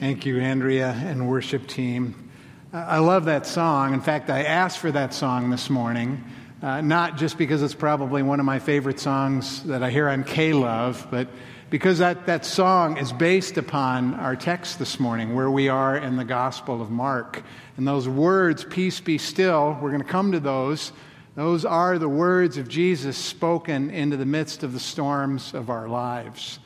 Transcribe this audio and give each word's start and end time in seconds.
Thank 0.00 0.24
you, 0.24 0.40
Andrea 0.40 0.92
and 0.92 1.28
worship 1.28 1.66
team. 1.66 2.30
I 2.72 3.00
love 3.00 3.26
that 3.26 3.46
song. 3.46 3.92
In 3.92 4.00
fact, 4.00 4.30
I 4.30 4.44
asked 4.44 4.78
for 4.78 4.90
that 4.90 5.12
song 5.12 5.50
this 5.50 5.68
morning, 5.68 6.24
uh, 6.62 6.80
not 6.80 7.18
just 7.18 7.36
because 7.36 7.62
it's 7.62 7.74
probably 7.74 8.22
one 8.22 8.40
of 8.40 8.46
my 8.46 8.60
favorite 8.60 8.98
songs 8.98 9.62
that 9.64 9.82
I 9.82 9.90
hear 9.90 10.08
on 10.08 10.24
K 10.24 10.54
Love, 10.54 11.06
but 11.10 11.28
because 11.68 11.98
that, 11.98 12.24
that 12.24 12.46
song 12.46 12.96
is 12.96 13.12
based 13.12 13.58
upon 13.58 14.14
our 14.14 14.36
text 14.36 14.78
this 14.78 14.98
morning, 14.98 15.34
where 15.34 15.50
we 15.50 15.68
are 15.68 15.98
in 15.98 16.16
the 16.16 16.24
Gospel 16.24 16.80
of 16.80 16.90
Mark. 16.90 17.42
And 17.76 17.86
those 17.86 18.08
words, 18.08 18.64
peace 18.64 19.00
be 19.00 19.18
still, 19.18 19.76
we're 19.82 19.90
going 19.90 20.02
to 20.02 20.08
come 20.08 20.32
to 20.32 20.40
those. 20.40 20.92
Those 21.34 21.66
are 21.66 21.98
the 21.98 22.08
words 22.08 22.56
of 22.56 22.68
Jesus 22.68 23.18
spoken 23.18 23.90
into 23.90 24.16
the 24.16 24.24
midst 24.24 24.62
of 24.62 24.72
the 24.72 24.80
storms 24.80 25.52
of 25.52 25.68
our 25.68 25.88
lives. 25.88 26.58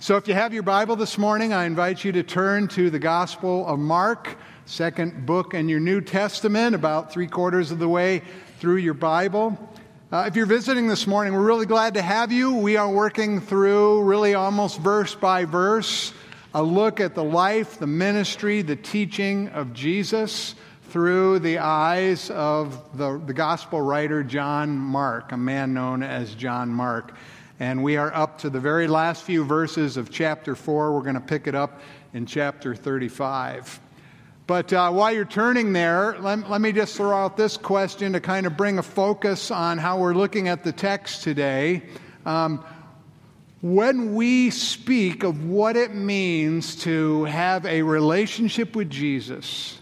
So 0.00 0.16
if 0.16 0.28
you 0.28 0.34
have 0.34 0.54
your 0.54 0.62
Bible 0.62 0.94
this 0.94 1.18
morning, 1.18 1.52
I 1.52 1.64
invite 1.64 2.04
you 2.04 2.12
to 2.12 2.22
turn 2.22 2.68
to 2.68 2.88
the 2.88 3.00
Gospel 3.00 3.66
of 3.66 3.80
Mark, 3.80 4.38
second 4.64 5.26
book 5.26 5.54
in 5.54 5.68
your 5.68 5.80
New 5.80 6.00
Testament, 6.00 6.76
about 6.76 7.12
three 7.12 7.26
quarters 7.26 7.72
of 7.72 7.80
the 7.80 7.88
way 7.88 8.22
through 8.60 8.76
your 8.76 8.94
Bible. 8.94 9.58
Uh, 10.12 10.26
if 10.28 10.36
you're 10.36 10.46
visiting 10.46 10.86
this 10.86 11.08
morning, 11.08 11.32
we're 11.32 11.42
really 11.42 11.66
glad 11.66 11.94
to 11.94 12.02
have 12.02 12.30
you. 12.30 12.54
We 12.54 12.76
are 12.76 12.88
working 12.88 13.40
through, 13.40 14.04
really 14.04 14.34
almost 14.34 14.78
verse 14.78 15.16
by 15.16 15.46
verse, 15.46 16.14
a 16.54 16.62
look 16.62 17.00
at 17.00 17.16
the 17.16 17.24
life, 17.24 17.80
the 17.80 17.88
ministry, 17.88 18.62
the 18.62 18.76
teaching 18.76 19.48
of 19.48 19.74
Jesus 19.74 20.54
through 20.90 21.40
the 21.40 21.58
eyes 21.58 22.30
of 22.30 22.96
the, 22.96 23.18
the 23.18 23.34
gospel 23.34 23.80
writer 23.80 24.22
John 24.22 24.78
Mark, 24.78 25.32
a 25.32 25.36
man 25.36 25.74
known 25.74 26.04
as 26.04 26.36
John 26.36 26.68
Mark. 26.68 27.14
And 27.60 27.82
we 27.82 27.96
are 27.96 28.14
up 28.14 28.38
to 28.38 28.50
the 28.50 28.60
very 28.60 28.86
last 28.86 29.24
few 29.24 29.44
verses 29.44 29.96
of 29.96 30.10
chapter 30.10 30.54
4. 30.54 30.92
We're 30.92 31.02
going 31.02 31.16
to 31.16 31.20
pick 31.20 31.48
it 31.48 31.56
up 31.56 31.80
in 32.14 32.24
chapter 32.24 32.72
35. 32.72 33.80
But 34.46 34.72
uh, 34.72 34.92
while 34.92 35.12
you're 35.12 35.24
turning 35.24 35.72
there, 35.72 36.16
let, 36.20 36.48
let 36.48 36.60
me 36.60 36.70
just 36.70 36.96
throw 36.96 37.16
out 37.16 37.36
this 37.36 37.56
question 37.56 38.12
to 38.12 38.20
kind 38.20 38.46
of 38.46 38.56
bring 38.56 38.78
a 38.78 38.82
focus 38.82 39.50
on 39.50 39.76
how 39.76 39.98
we're 39.98 40.14
looking 40.14 40.46
at 40.46 40.62
the 40.62 40.70
text 40.70 41.24
today. 41.24 41.82
Um, 42.24 42.64
when 43.60 44.14
we 44.14 44.50
speak 44.50 45.24
of 45.24 45.44
what 45.44 45.76
it 45.76 45.92
means 45.92 46.76
to 46.84 47.24
have 47.24 47.66
a 47.66 47.82
relationship 47.82 48.76
with 48.76 48.88
Jesus, 48.88 49.80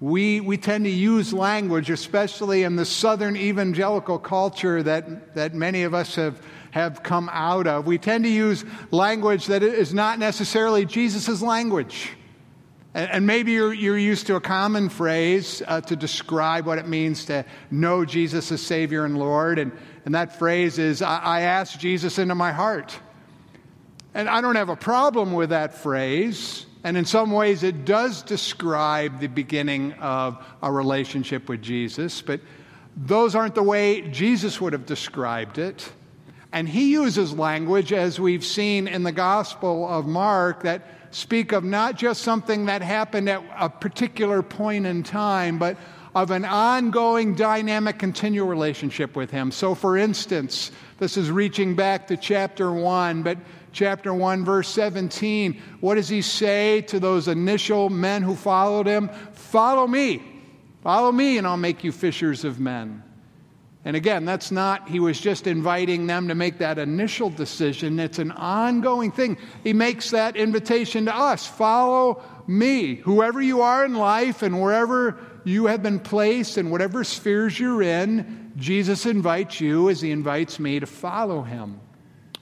we, 0.00 0.42
we 0.42 0.58
tend 0.58 0.84
to 0.84 0.90
use 0.90 1.32
language, 1.32 1.88
especially 1.88 2.64
in 2.64 2.76
the 2.76 2.84
southern 2.84 3.38
evangelical 3.38 4.18
culture 4.18 4.82
that, 4.82 5.34
that 5.34 5.54
many 5.54 5.84
of 5.84 5.94
us 5.94 6.16
have 6.16 6.42
have 6.76 7.02
come 7.02 7.30
out 7.32 7.66
of. 7.66 7.86
We 7.86 7.96
tend 7.96 8.24
to 8.24 8.30
use 8.30 8.62
language 8.90 9.46
that 9.46 9.62
is 9.62 9.94
not 9.94 10.18
necessarily 10.18 10.84
Jesus' 10.84 11.40
language. 11.40 12.10
And, 12.92 13.26
maybe 13.26 13.52
you're, 13.52 13.72
you're, 13.72 13.98
used 13.98 14.26
to 14.26 14.36
a 14.36 14.40
common 14.42 14.90
phrase 14.90 15.62
uh, 15.66 15.80
to 15.82 15.96
describe 15.96 16.66
what 16.66 16.78
it 16.78 16.86
means 16.86 17.26
to 17.26 17.46
know 17.70 18.04
Jesus 18.04 18.52
as 18.52 18.60
Savior 18.60 19.06
and 19.06 19.18
Lord. 19.18 19.58
And, 19.58 19.72
and 20.04 20.14
that 20.14 20.38
phrase 20.38 20.78
is, 20.78 21.00
I, 21.00 21.18
I 21.18 21.40
asked 21.42 21.80
Jesus 21.80 22.18
into 22.18 22.34
my 22.34 22.52
heart. 22.52 22.98
And 24.12 24.28
I 24.28 24.42
don't 24.42 24.56
have 24.56 24.68
a 24.68 24.76
problem 24.76 25.32
with 25.32 25.50
that 25.50 25.74
phrase. 25.74 26.66
And 26.84 26.98
in 26.98 27.06
some 27.06 27.30
ways, 27.32 27.62
it 27.62 27.86
does 27.86 28.22
describe 28.22 29.20
the 29.20 29.28
beginning 29.28 29.94
of 29.94 30.44
a 30.62 30.70
relationship 30.70 31.48
with 31.48 31.62
Jesus. 31.62 32.20
But 32.20 32.40
those 32.96 33.34
aren't 33.34 33.54
the 33.54 33.62
way 33.62 34.02
Jesus 34.02 34.60
would 34.60 34.74
have 34.74 34.84
described 34.84 35.56
it. 35.58 35.90
And 36.56 36.66
he 36.66 36.90
uses 36.92 37.34
language, 37.34 37.92
as 37.92 38.18
we've 38.18 38.42
seen 38.42 38.88
in 38.88 39.02
the 39.02 39.12
Gospel 39.12 39.86
of 39.86 40.06
Mark, 40.06 40.62
that 40.62 40.86
speak 41.10 41.52
of 41.52 41.64
not 41.64 41.96
just 41.96 42.22
something 42.22 42.64
that 42.64 42.80
happened 42.80 43.28
at 43.28 43.44
a 43.58 43.68
particular 43.68 44.40
point 44.40 44.86
in 44.86 45.02
time, 45.02 45.58
but 45.58 45.76
of 46.14 46.30
an 46.30 46.46
ongoing, 46.46 47.34
dynamic, 47.34 47.98
continual 47.98 48.48
relationship 48.48 49.14
with 49.14 49.30
him. 49.30 49.50
So, 49.50 49.74
for 49.74 49.98
instance, 49.98 50.70
this 50.96 51.18
is 51.18 51.30
reaching 51.30 51.76
back 51.76 52.06
to 52.06 52.16
chapter 52.16 52.72
1, 52.72 53.22
but 53.22 53.36
chapter 53.72 54.14
1, 54.14 54.42
verse 54.42 54.68
17, 54.68 55.60
what 55.80 55.96
does 55.96 56.08
he 56.08 56.22
say 56.22 56.80
to 56.80 56.98
those 56.98 57.28
initial 57.28 57.90
men 57.90 58.22
who 58.22 58.34
followed 58.34 58.86
him? 58.86 59.10
Follow 59.34 59.86
me. 59.86 60.22
Follow 60.82 61.12
me, 61.12 61.36
and 61.36 61.46
I'll 61.46 61.58
make 61.58 61.84
you 61.84 61.92
fishers 61.92 62.46
of 62.46 62.58
men. 62.58 63.02
And 63.86 63.94
again, 63.94 64.24
that's 64.24 64.50
not, 64.50 64.88
he 64.88 64.98
was 64.98 65.20
just 65.20 65.46
inviting 65.46 66.08
them 66.08 66.26
to 66.26 66.34
make 66.34 66.58
that 66.58 66.76
initial 66.76 67.30
decision. 67.30 68.00
It's 68.00 68.18
an 68.18 68.32
ongoing 68.32 69.12
thing. 69.12 69.38
He 69.62 69.72
makes 69.72 70.10
that 70.10 70.34
invitation 70.34 71.04
to 71.04 71.16
us 71.16 71.46
follow 71.46 72.20
me. 72.48 72.96
Whoever 72.96 73.40
you 73.40 73.62
are 73.62 73.84
in 73.84 73.94
life 73.94 74.42
and 74.42 74.60
wherever 74.60 75.16
you 75.44 75.66
have 75.66 75.84
been 75.84 76.00
placed 76.00 76.56
and 76.56 76.72
whatever 76.72 77.04
spheres 77.04 77.60
you're 77.60 77.80
in, 77.80 78.52
Jesus 78.56 79.06
invites 79.06 79.60
you 79.60 79.88
as 79.88 80.00
he 80.00 80.10
invites 80.10 80.58
me 80.58 80.80
to 80.80 80.86
follow 80.86 81.42
him. 81.42 81.78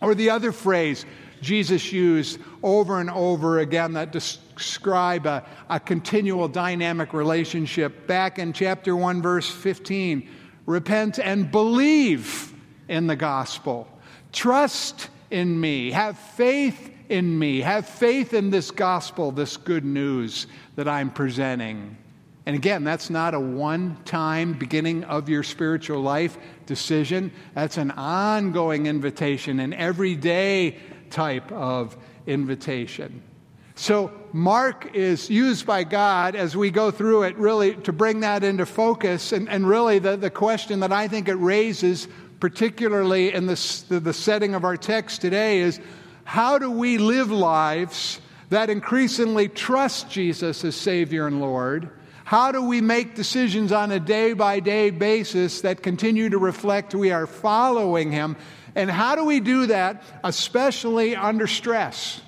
Or 0.01 0.15
the 0.15 0.31
other 0.31 0.51
phrase 0.51 1.05
Jesus 1.43 1.93
used 1.93 2.41
over 2.63 3.01
and 3.01 3.11
over 3.11 3.59
again 3.59 3.93
that 3.93 4.13
describe 4.13 5.27
a, 5.27 5.45
a 5.69 5.79
continual 5.79 6.49
dynamic 6.49 7.13
relationship. 7.13 8.07
Back 8.07 8.39
in 8.39 8.55
chapter 8.55 8.97
1, 8.97 9.21
verse 9.21 9.51
15 9.51 10.27
repent 10.67 11.19
and 11.19 11.51
believe 11.51 12.53
in 12.89 13.07
the 13.07 13.17
gospel. 13.17 13.89
Trust 14.33 15.11
in 15.31 15.61
me. 15.61 15.91
Have 15.91 16.19
faith 16.19 16.91
in 17.09 17.39
me. 17.39 17.61
Have 17.61 17.87
faith 17.87 18.35
in 18.35 18.51
this 18.51 18.71
gospel, 18.71 19.31
this 19.31 19.57
good 19.57 19.85
news 19.85 20.47
that 20.77 20.89
I'm 20.89 21.11
presenting. 21.11 21.97
And 22.47 22.55
again, 22.55 22.85
that's 22.85 23.09
not 23.09 23.35
a 23.35 23.41
one 23.41 23.97
time 24.05 24.53
beginning 24.53 25.05
of 25.05 25.29
your 25.29 25.43
spiritual 25.43 26.01
life 26.01 26.37
decision. 26.67 27.33
That's 27.55 27.79
an 27.79 27.91
ongoing 27.93 28.87
invitation, 28.87 29.61
an 29.61 29.73
everyday 29.73 30.79
type 31.11 31.51
of 31.53 31.97
invitation. 32.27 33.23
So, 33.77 34.13
Mark 34.33 34.95
is 34.95 35.29
used 35.29 35.67
by 35.67 35.83
God 35.83 36.37
as 36.37 36.57
we 36.57 36.71
go 36.71 36.93
through 36.93 37.25
it, 37.25 37.37
really, 37.37 37.75
to 37.75 37.93
bring 37.93 38.21
that 38.21 38.45
into 38.45 38.67
focus. 38.67 39.33
And, 39.33 39.49
and 39.49 39.69
really, 39.69 39.99
the, 39.99 40.17
the 40.17 40.31
question 40.31 40.81
that 40.81 40.93
I 40.93 41.09
think 41.09 41.29
it 41.29 41.35
raises, 41.35 42.07
particularly 42.39 43.33
in 43.33 43.47
the, 43.47 43.85
the 43.89 44.13
setting 44.13 44.55
of 44.55 44.65
our 44.65 44.77
text 44.77 45.21
today, 45.21 45.59
is 45.59 45.81
how 46.23 46.59
do 46.59 46.71
we 46.71 46.99
live 46.99 47.31
lives 47.31 48.21
that 48.51 48.71
increasingly 48.71 49.49
trust 49.49 50.09
Jesus 50.09 50.65
as 50.65 50.77
Savior 50.77 51.27
and 51.27 51.41
Lord? 51.41 51.91
How 52.25 52.53
do 52.53 52.63
we 52.63 52.81
make 52.81 53.17
decisions 53.17 53.73
on 53.73 53.91
a 53.91 54.01
day 54.01 54.35
by 54.35 54.61
day 54.61 54.91
basis 54.91 55.63
that 55.63 55.83
continue 55.83 56.31
to 56.31 56.39
reflect 56.39 56.95
we 56.95 57.11
are 57.11 57.27
following 57.27 58.13
Him? 58.13 58.37
And 58.75 58.91
how 58.91 59.17
do 59.17 59.25
we 59.25 59.41
do 59.41 59.67
that, 59.67 60.03
especially 60.23 61.17
under 61.17 61.47
stress? 61.47 62.21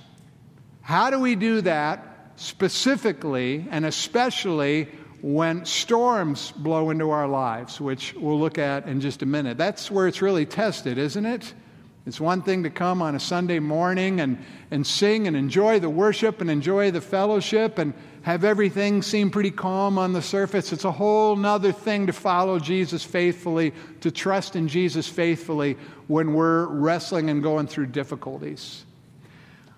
How 0.86 1.10
do 1.10 1.18
we 1.18 1.34
do 1.34 1.62
that 1.62 2.30
specifically 2.36 3.66
and 3.72 3.84
especially 3.84 4.84
when 5.20 5.64
storms 5.64 6.52
blow 6.52 6.90
into 6.90 7.10
our 7.10 7.26
lives, 7.26 7.80
which 7.80 8.14
we'll 8.14 8.38
look 8.38 8.56
at 8.56 8.86
in 8.86 9.00
just 9.00 9.20
a 9.22 9.26
minute? 9.26 9.58
That's 9.58 9.90
where 9.90 10.06
it's 10.06 10.22
really 10.22 10.46
tested, 10.46 10.96
isn't 10.96 11.26
it? 11.26 11.54
It's 12.06 12.20
one 12.20 12.40
thing 12.40 12.62
to 12.62 12.70
come 12.70 13.02
on 13.02 13.16
a 13.16 13.18
Sunday 13.18 13.58
morning 13.58 14.20
and, 14.20 14.38
and 14.70 14.86
sing 14.86 15.26
and 15.26 15.36
enjoy 15.36 15.80
the 15.80 15.90
worship 15.90 16.40
and 16.40 16.48
enjoy 16.48 16.92
the 16.92 17.00
fellowship 17.00 17.78
and 17.78 17.92
have 18.22 18.44
everything 18.44 19.02
seem 19.02 19.32
pretty 19.32 19.50
calm 19.50 19.98
on 19.98 20.12
the 20.12 20.22
surface. 20.22 20.72
It's 20.72 20.84
a 20.84 20.92
whole 20.92 21.34
nother 21.34 21.72
thing 21.72 22.06
to 22.06 22.12
follow 22.12 22.60
Jesus 22.60 23.02
faithfully, 23.02 23.72
to 24.02 24.12
trust 24.12 24.54
in 24.54 24.68
Jesus 24.68 25.08
faithfully 25.08 25.78
when 26.06 26.32
we're 26.32 26.66
wrestling 26.66 27.28
and 27.28 27.42
going 27.42 27.66
through 27.66 27.86
difficulties. 27.86 28.85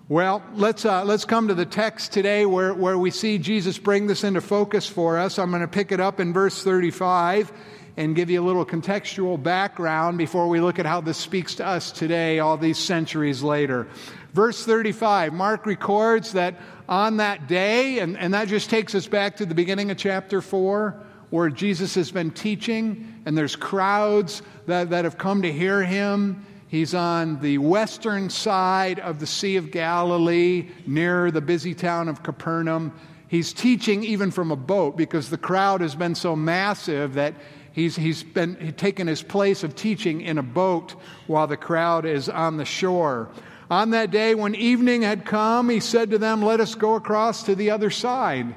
Well, 0.09 0.41
let's, 0.55 0.85
uh, 0.85 1.05
let's 1.05 1.23
come 1.23 1.49
to 1.49 1.53
the 1.53 1.67
text 1.67 2.13
today 2.13 2.43
where, 2.47 2.73
where 2.73 2.97
we 2.97 3.11
see 3.11 3.37
Jesus 3.37 3.77
bring 3.77 4.07
this 4.07 4.23
into 4.23 4.41
focus 4.41 4.87
for 4.87 5.19
us. 5.19 5.37
I'm 5.37 5.51
going 5.51 5.61
to 5.61 5.67
pick 5.67 5.91
it 5.91 5.99
up 5.99 6.19
in 6.19 6.33
verse 6.33 6.63
35 6.63 7.51
and 7.95 8.15
give 8.15 8.31
you 8.31 8.41
a 8.41 8.43
little 8.43 8.65
contextual 8.65 9.41
background 9.41 10.17
before 10.17 10.49
we 10.49 10.61
look 10.61 10.79
at 10.79 10.87
how 10.87 10.99
this 10.99 11.19
speaks 11.19 11.53
to 11.55 11.67
us 11.67 11.91
today, 11.91 12.39
all 12.39 12.57
these 12.57 12.79
centuries 12.79 13.43
later. 13.43 13.87
Verse 14.33 14.65
35, 14.65 15.31
Mark 15.31 15.67
records 15.67 16.33
that 16.33 16.55
on 16.87 17.17
that 17.17 17.47
day, 17.47 17.99
and, 17.99 18.17
and 18.17 18.33
that 18.33 18.47
just 18.47 18.71
takes 18.71 18.95
us 18.95 19.05
back 19.05 19.35
to 19.35 19.45
the 19.45 19.53
beginning 19.53 19.91
of 19.91 19.97
chapter 19.97 20.41
4, 20.41 20.99
where 21.29 21.51
Jesus 21.51 21.93
has 21.93 22.09
been 22.09 22.31
teaching, 22.31 23.21
and 23.27 23.37
there's 23.37 23.55
crowds 23.55 24.41
that, 24.65 24.89
that 24.89 25.05
have 25.05 25.19
come 25.19 25.43
to 25.43 25.53
hear 25.53 25.83
him. 25.83 26.43
He's 26.69 26.93
on 26.93 27.41
the 27.41 27.57
western 27.57 28.29
side 28.29 28.99
of 28.99 29.19
the 29.19 29.25
Sea 29.25 29.55
of 29.55 29.71
Galilee, 29.71 30.69
near 30.85 31.31
the 31.31 31.41
busy 31.41 31.73
town 31.73 32.07
of 32.07 32.21
Capernaum. 32.21 32.93
He's 33.27 33.53
teaching 33.53 34.03
even 34.03 34.29
from 34.29 34.51
a 34.51 34.55
boat 34.55 34.95
because 34.95 35.31
the 35.31 35.37
crowd 35.37 35.81
has 35.81 35.95
been 35.95 36.13
so 36.13 36.35
massive 36.35 37.15
that 37.15 37.33
he's, 37.71 37.95
he's 37.95 38.21
been 38.21 38.73
taken 38.77 39.07
his 39.07 39.23
place 39.23 39.63
of 39.63 39.75
teaching 39.75 40.21
in 40.21 40.37
a 40.37 40.43
boat 40.43 40.93
while 41.25 41.47
the 41.47 41.57
crowd 41.57 42.05
is 42.05 42.29
on 42.29 42.57
the 42.57 42.65
shore. 42.65 43.29
On 43.71 43.89
that 43.89 44.11
day, 44.11 44.35
when 44.35 44.53
evening 44.53 45.01
had 45.01 45.25
come, 45.25 45.69
he 45.69 45.79
said 45.79 46.11
to 46.11 46.19
them, 46.19 46.43
Let 46.43 46.59
us 46.59 46.75
go 46.75 46.93
across 46.93 47.43
to 47.43 47.55
the 47.55 47.71
other 47.71 47.89
side. 47.89 48.45
And 48.45 48.55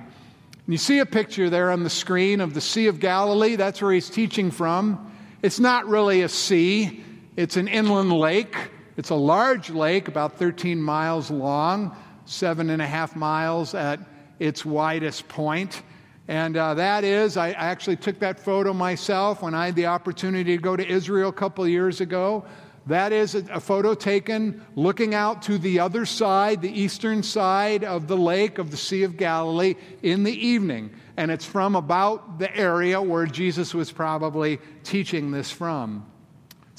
you 0.67 0.76
see 0.76 0.99
a 0.99 1.06
picture 1.06 1.49
there 1.49 1.70
on 1.70 1.82
the 1.82 1.91
screen 1.91 2.43
of 2.43 2.53
the 2.53 2.61
Sea 2.61 2.88
of 2.88 3.00
Galilee. 3.00 3.56
That's 3.56 3.81
where 3.81 3.93
he's 3.93 4.11
teaching 4.11 4.50
from. 4.50 5.11
It's 5.41 5.59
not 5.59 5.87
really 5.87 6.23
a 6.23 6.29
sea, 6.29 7.03
it's 7.37 7.56
an 7.56 7.69
inland 7.69 8.12
lake. 8.12 8.55
It's 8.96 9.11
a 9.11 9.14
large 9.14 9.70
lake, 9.70 10.08
about 10.08 10.38
13 10.38 10.81
miles 10.81 11.31
long, 11.31 11.96
seven 12.26 12.69
and 12.70 12.82
a 12.82 12.87
half 12.87 13.17
miles 13.17 13.75
at 13.75 14.00
its 14.38 14.64
widest 14.64 15.29
point. 15.29 15.82
And 16.29 16.56
uh, 16.56 16.75
that 16.75 17.05
is, 17.05 17.37
I 17.37 17.52
actually 17.52 17.96
took 17.96 18.19
that 18.20 18.38
photo 18.38 18.73
myself 18.73 19.43
when 19.43 19.55
I 19.55 19.67
had 19.67 19.76
the 19.76 19.87
opportunity 19.87 20.56
to 20.56 20.62
go 20.62 20.76
to 20.76 20.87
Israel 20.87 21.31
a 21.31 21.32
couple 21.32 21.67
years 21.67 22.00
ago. 22.00 22.44
That 22.87 23.12
is 23.12 23.35
a, 23.35 23.61
photo 23.61 23.94
taken 23.94 24.64
looking 24.75 25.14
out 25.14 25.43
to 25.43 25.56
the 25.56 25.78
other 25.78 26.05
side, 26.05 26.61
the 26.61 26.81
eastern 26.81 27.23
side 27.23 27.85
of 27.85 28.08
the 28.08 28.17
lake 28.17 28.58
of 28.58 28.73
the 28.73 28.76
Sea 28.76 29.05
of 29.05 29.17
Galilee 29.17 29.76
in 30.02 30.25
the 30.25 30.32
evening. 30.32 30.90
And 31.17 31.31
it's 31.31 31.44
from 31.44 31.76
about 31.76 32.40
the 32.40 32.55
area 32.56 33.00
where 33.00 33.26
Jesus 33.26 33.73
was 33.73 33.93
probably 33.93 34.58
teaching 34.82 35.31
this 35.31 35.50
from. 35.50 36.12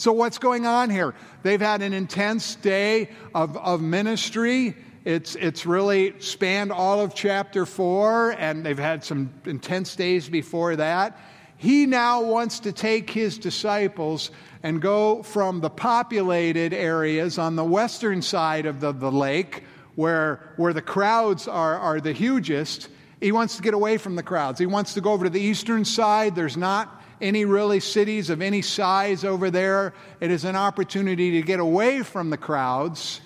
So, 0.03 0.11
what's 0.11 0.38
going 0.38 0.65
on 0.65 0.89
here? 0.89 1.15
They've 1.44 1.61
had 1.61 1.81
an 1.81 1.94
intense 1.94 2.55
day 2.55 3.07
of, 3.33 3.55
of 3.55 3.79
ministry. 3.79 4.75
It's, 5.05 5.35
it's 5.35 5.65
really 5.65 6.19
spanned 6.19 6.73
all 6.73 7.00
of 7.00 7.15
chapter 7.15 7.65
4, 7.65 8.31
and 8.31 8.65
they've 8.65 8.77
had 8.77 9.05
some 9.05 9.31
intense 9.45 9.95
days 9.95 10.27
before 10.27 10.75
that. 10.75 11.17
He 11.55 11.85
now 11.85 12.21
wants 12.21 12.59
to 12.59 12.73
take 12.73 13.11
his 13.11 13.38
disciples 13.38 14.29
and 14.61 14.81
go 14.81 15.23
from 15.23 15.61
the 15.61 15.69
populated 15.69 16.73
areas 16.73 17.38
on 17.38 17.56
the 17.56 17.63
western 17.63 18.21
side 18.21 18.65
of 18.65 18.81
the, 18.81 18.91
the 18.91 19.09
lake, 19.09 19.63
where, 19.95 20.53
where 20.57 20.73
the 20.73 20.81
crowds 20.81 21.47
are, 21.47 21.79
are 21.79 22.01
the 22.01 22.11
hugest. 22.11 22.89
He 23.21 23.31
wants 23.31 23.56
to 23.56 23.61
get 23.61 23.73
away 23.73 23.97
from 23.97 24.17
the 24.17 24.23
crowds. 24.23 24.59
He 24.59 24.65
wants 24.65 24.95
to 24.95 24.99
go 24.99 25.13
over 25.13 25.23
to 25.23 25.29
the 25.29 25.39
eastern 25.39 25.85
side. 25.85 26.35
There's 26.35 26.57
not 26.57 27.02
any 27.23 27.45
really 27.45 27.79
cities 27.79 28.29
of 28.29 28.41
any 28.41 28.61
size 28.61 29.23
over 29.23 29.49
there. 29.49 29.93
It 30.19 30.29
is 30.29 30.43
an 30.43 30.55
opportunity 30.55 31.31
to 31.31 31.41
get 31.41 31.59
away 31.59 32.03
from 32.03 32.29
the 32.29 32.37
crowds, 32.37 33.21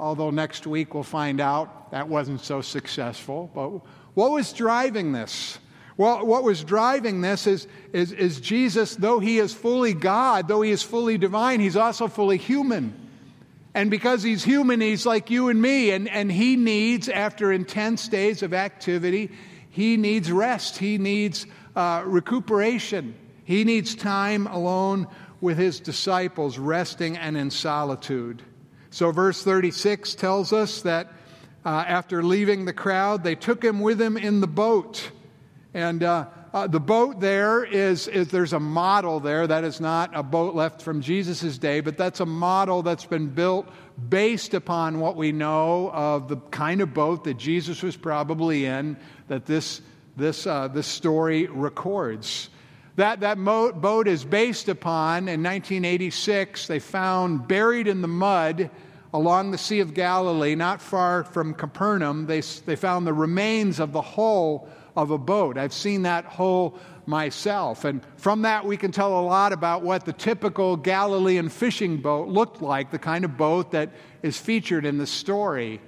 although 0.00 0.30
next 0.30 0.66
week 0.66 0.94
we'll 0.94 1.02
find 1.02 1.40
out 1.40 1.92
that 1.92 2.08
wasn't 2.08 2.40
so 2.40 2.62
successful. 2.62 3.50
But 3.54 3.68
what 4.14 4.32
was 4.32 4.52
driving 4.52 5.12
this? 5.12 5.58
Well, 5.96 6.26
what 6.26 6.42
was 6.42 6.64
driving 6.64 7.20
this 7.20 7.46
is, 7.46 7.68
is, 7.92 8.10
is 8.10 8.40
Jesus, 8.40 8.96
though 8.96 9.20
he 9.20 9.38
is 9.38 9.54
fully 9.54 9.94
God, 9.94 10.48
though 10.48 10.62
he 10.62 10.72
is 10.72 10.82
fully 10.82 11.18
divine, 11.18 11.60
he's 11.60 11.76
also 11.76 12.08
fully 12.08 12.38
human. 12.38 13.00
And 13.74 13.90
because 13.90 14.22
he's 14.22 14.42
human, 14.42 14.80
he's 14.80 15.04
like 15.04 15.30
you 15.30 15.48
and 15.48 15.60
me. 15.60 15.90
And, 15.90 16.08
and 16.08 16.30
he 16.30 16.56
needs, 16.56 17.08
after 17.08 17.52
intense 17.52 18.08
days 18.08 18.42
of 18.42 18.54
activity, 18.54 19.30
he 19.70 19.96
needs 19.96 20.30
rest. 20.30 20.78
He 20.78 20.98
needs 20.98 21.46
uh, 21.74 22.02
recuperation. 22.06 23.14
He 23.44 23.64
needs 23.64 23.94
time 23.94 24.46
alone 24.46 25.06
with 25.40 25.58
his 25.58 25.80
disciples, 25.80 26.58
resting 26.58 27.16
and 27.16 27.36
in 27.36 27.50
solitude. 27.50 28.42
So, 28.90 29.10
verse 29.10 29.42
36 29.42 30.14
tells 30.14 30.52
us 30.52 30.82
that 30.82 31.12
uh, 31.64 31.84
after 31.86 32.22
leaving 32.22 32.64
the 32.64 32.72
crowd, 32.72 33.24
they 33.24 33.34
took 33.34 33.62
him 33.62 33.80
with 33.80 33.98
them 33.98 34.16
in 34.16 34.40
the 34.40 34.46
boat 34.46 35.10
and 35.74 36.04
uh, 36.04 36.26
uh, 36.52 36.68
the 36.68 36.78
boat 36.78 37.18
there 37.18 37.64
is, 37.64 38.06
is, 38.06 38.28
there's 38.28 38.52
a 38.52 38.60
model 38.60 39.18
there. 39.18 39.44
That 39.44 39.64
is 39.64 39.80
not 39.80 40.12
a 40.14 40.22
boat 40.22 40.54
left 40.54 40.80
from 40.80 41.00
Jesus' 41.00 41.58
day, 41.58 41.80
but 41.80 41.98
that's 41.98 42.20
a 42.20 42.26
model 42.26 42.82
that's 42.82 43.04
been 43.04 43.26
built 43.26 43.68
based 44.08 44.54
upon 44.54 45.00
what 45.00 45.16
we 45.16 45.32
know 45.32 45.90
of 45.92 46.28
the 46.28 46.36
kind 46.36 46.80
of 46.80 46.94
boat 46.94 47.24
that 47.24 47.38
Jesus 47.38 47.82
was 47.82 47.96
probably 47.96 48.66
in, 48.66 48.96
that 49.26 49.46
this, 49.46 49.82
this, 50.16 50.46
uh, 50.46 50.68
this 50.68 50.86
story 50.86 51.46
records. 51.46 52.50
That, 52.96 53.20
that 53.20 53.42
boat 53.42 54.06
is 54.06 54.24
based 54.24 54.68
upon, 54.68 55.28
in 55.28 55.42
1986, 55.42 56.68
they 56.68 56.78
found 56.78 57.48
buried 57.48 57.88
in 57.88 58.02
the 58.02 58.08
mud 58.08 58.70
along 59.14 59.52
the 59.52 59.58
Sea 59.58 59.78
of 59.80 59.94
Galilee, 59.94 60.56
not 60.56 60.82
far 60.82 61.22
from 61.22 61.54
Capernaum, 61.54 62.26
they, 62.26 62.40
they 62.40 62.74
found 62.74 63.06
the 63.06 63.12
remains 63.12 63.78
of 63.78 63.92
the 63.92 64.02
hull 64.02 64.68
of 64.96 65.12
a 65.12 65.18
boat. 65.18 65.56
I've 65.56 65.72
seen 65.72 66.02
that 66.02 66.24
hull 66.24 66.76
myself. 67.06 67.84
And 67.84 68.00
from 68.16 68.42
that, 68.42 68.66
we 68.66 68.76
can 68.76 68.90
tell 68.90 69.18
a 69.18 69.22
lot 69.22 69.52
about 69.52 69.82
what 69.82 70.04
the 70.04 70.12
typical 70.12 70.76
Galilean 70.76 71.48
fishing 71.48 71.98
boat 71.98 72.28
looked 72.28 72.60
like, 72.60 72.90
the 72.90 72.98
kind 72.98 73.24
of 73.24 73.36
boat 73.36 73.70
that 73.70 73.90
is 74.22 74.36
featured 74.36 74.84
in 74.84 74.98
the 74.98 75.06
story. 75.06 75.80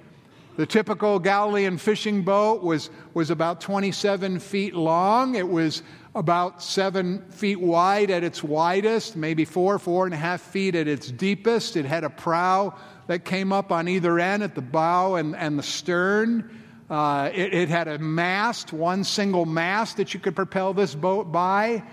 The 0.55 0.65
typical 0.65 1.19
Galilean 1.19 1.77
fishing 1.77 2.23
boat 2.23 2.63
was, 2.63 2.89
was 3.13 3.29
about 3.29 3.59
27 3.61 4.39
feet 4.39 4.73
long. 4.73 5.35
It 5.35 5.47
was 5.47 5.83
about 6.17 6.63
seven 6.63 7.21
feet 7.29 7.59
wide 7.59 8.09
at 8.09 8.23
its 8.23 8.43
widest, 8.43 9.15
maybe 9.15 9.45
four, 9.45 9.77
four 9.77 10.05
and 10.05 10.15
a 10.15 10.17
half 10.17 10.41
feet 10.41 10.73
at 10.73 10.87
its 10.87 11.11
deepest. 11.11 11.77
It 11.77 11.85
had 11.85 12.03
a 12.03 12.09
prow 12.09 12.75
that 13.05 13.23
came 13.23 13.53
up 13.53 13.71
on 13.71 13.87
either 13.87 14.19
end 14.19 14.41
at 14.41 14.55
the 14.55 14.61
bow 14.61 15.13
and, 15.15 15.35
and 15.35 15.59
the 15.59 15.63
stern. 15.63 16.49
Uh, 16.89 17.29
it, 17.31 17.53
it, 17.53 17.69
had 17.69 17.87
a 17.87 17.99
mast, 17.99 18.73
one 18.73 19.03
single 19.03 19.45
mast 19.45 19.97
that 19.97 20.15
you 20.15 20.19
could 20.19 20.35
propel 20.35 20.73
this 20.73 20.95
boat 20.95 21.31
by. 21.31 21.83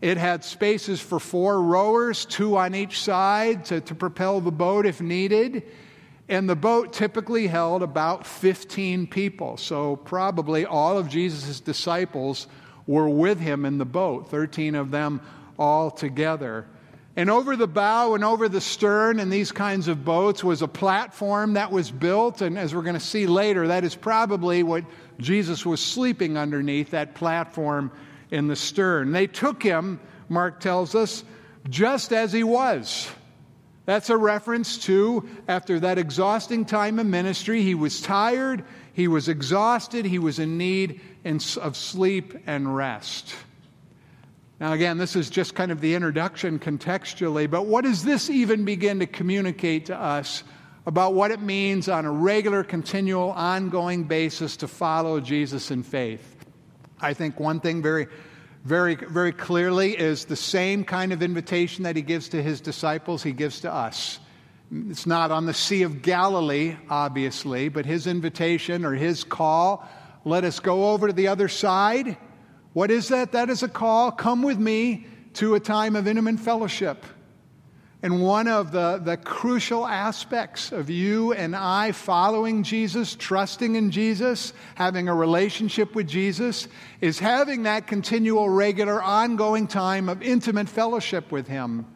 It 0.00 0.16
had 0.16 0.42
spaces 0.42 1.02
for 1.02 1.20
four 1.20 1.60
rowers, 1.60 2.24
two 2.24 2.56
on 2.56 2.74
each 2.74 3.00
side, 3.00 3.66
to, 3.66 3.82
to 3.82 3.94
propel 3.94 4.40
the 4.40 4.52
boat 4.52 4.86
if 4.86 5.02
needed. 5.02 5.64
And 6.30 6.48
the 6.48 6.56
boat 6.56 6.94
typically 6.94 7.46
held 7.46 7.82
about 7.82 8.26
15 8.26 9.06
people. 9.08 9.58
So, 9.58 9.96
probably 9.96 10.64
all 10.64 10.96
of 10.96 11.10
Jesus' 11.10 11.60
disciples 11.60 12.46
were 12.86 13.08
with 13.08 13.40
him 13.40 13.64
in 13.64 13.78
the 13.78 13.84
boat, 13.84 14.30
13 14.30 14.74
of 14.74 14.90
them 14.90 15.20
all 15.58 15.90
together. 15.90 16.66
And 17.18 17.30
over 17.30 17.56
the 17.56 17.66
bow 17.66 18.14
and 18.14 18.22
over 18.22 18.46
the 18.46 18.60
stern 18.60 19.18
in 19.18 19.30
these 19.30 19.50
kinds 19.50 19.88
of 19.88 20.04
boats 20.04 20.44
was 20.44 20.60
a 20.60 20.68
platform 20.68 21.54
that 21.54 21.72
was 21.72 21.90
built. 21.90 22.42
And 22.42 22.58
as 22.58 22.74
we're 22.74 22.82
going 22.82 22.94
to 22.94 23.00
see 23.00 23.26
later, 23.26 23.68
that 23.68 23.84
is 23.84 23.94
probably 23.94 24.62
what 24.62 24.84
Jesus 25.18 25.64
was 25.64 25.80
sleeping 25.80 26.36
underneath, 26.36 26.90
that 26.90 27.14
platform 27.14 27.90
in 28.30 28.48
the 28.48 28.56
stern. 28.56 29.12
They 29.12 29.26
took 29.26 29.62
him, 29.62 29.98
Mark 30.28 30.60
tells 30.60 30.94
us, 30.94 31.24
just 31.70 32.12
as 32.12 32.32
he 32.32 32.44
was. 32.44 33.08
That's 33.86 34.10
a 34.10 34.16
reference 34.16 34.78
to 34.78 35.26
after 35.48 35.80
that 35.80 35.96
exhausting 35.96 36.64
time 36.66 36.98
of 36.98 37.06
ministry, 37.06 37.62
he 37.62 37.74
was 37.74 38.00
tired, 38.02 38.64
he 38.92 39.08
was 39.08 39.28
exhausted, 39.28 40.04
he 40.04 40.18
was 40.18 40.38
in 40.38 40.58
need 40.58 41.00
of 41.56 41.76
sleep 41.76 42.34
and 42.46 42.74
rest. 42.74 43.34
Now, 44.60 44.72
again, 44.72 44.96
this 44.96 45.16
is 45.16 45.28
just 45.28 45.54
kind 45.54 45.70
of 45.70 45.80
the 45.80 45.94
introduction 45.94 46.58
contextually, 46.58 47.50
but 47.50 47.66
what 47.66 47.84
does 47.84 48.04
this 48.04 48.30
even 48.30 48.64
begin 48.64 49.00
to 49.00 49.06
communicate 49.06 49.86
to 49.86 50.00
us 50.00 50.44
about 50.86 51.14
what 51.14 51.30
it 51.32 51.40
means 51.40 51.88
on 51.88 52.06
a 52.06 52.10
regular, 52.10 52.62
continual, 52.62 53.32
ongoing 53.32 54.04
basis 54.04 54.56
to 54.58 54.68
follow 54.68 55.20
Jesus 55.20 55.70
in 55.70 55.82
faith? 55.82 56.36
I 57.00 57.12
think 57.12 57.38
one 57.38 57.60
thing 57.60 57.82
very, 57.82 58.06
very, 58.64 58.94
very 58.94 59.32
clearly 59.32 59.98
is 59.98 60.24
the 60.24 60.36
same 60.36 60.84
kind 60.84 61.12
of 61.12 61.22
invitation 61.22 61.84
that 61.84 61.96
he 61.96 62.02
gives 62.02 62.30
to 62.30 62.42
his 62.42 62.60
disciples, 62.62 63.22
he 63.22 63.32
gives 63.32 63.60
to 63.60 63.72
us. 63.72 64.20
It's 64.88 65.06
not 65.06 65.30
on 65.30 65.46
the 65.46 65.54
Sea 65.54 65.82
of 65.82 66.02
Galilee, 66.02 66.76
obviously, 66.88 67.68
but 67.68 67.84
his 67.84 68.06
invitation 68.06 68.84
or 68.84 68.94
his 68.94 69.22
call 69.22 69.86
let 70.26 70.44
us 70.44 70.60
go 70.60 70.90
over 70.90 71.06
to 71.06 71.12
the 71.14 71.28
other 71.28 71.48
side 71.48 72.18
what 72.76 72.90
is 72.90 73.08
that? 73.08 73.32
That 73.32 73.48
is 73.48 73.62
a 73.62 73.70
call. 73.70 74.12
Come 74.12 74.42
with 74.42 74.58
me 74.58 75.06
to 75.32 75.54
a 75.54 75.60
time 75.60 75.96
of 75.96 76.06
intimate 76.06 76.38
fellowship. 76.38 77.06
And 78.02 78.22
one 78.22 78.48
of 78.48 78.70
the, 78.70 79.00
the 79.02 79.16
crucial 79.16 79.86
aspects 79.86 80.72
of 80.72 80.90
you 80.90 81.32
and 81.32 81.56
I 81.56 81.92
following 81.92 82.64
Jesus, 82.64 83.14
trusting 83.14 83.76
in 83.76 83.90
Jesus, 83.90 84.52
having 84.74 85.08
a 85.08 85.14
relationship 85.14 85.94
with 85.94 86.06
Jesus, 86.06 86.68
is 87.00 87.18
having 87.18 87.62
that 87.62 87.86
continual, 87.86 88.50
regular, 88.50 89.02
ongoing 89.02 89.68
time 89.68 90.10
of 90.10 90.22
intimate 90.22 90.68
fellowship 90.68 91.32
with 91.32 91.48
Him. 91.48 91.86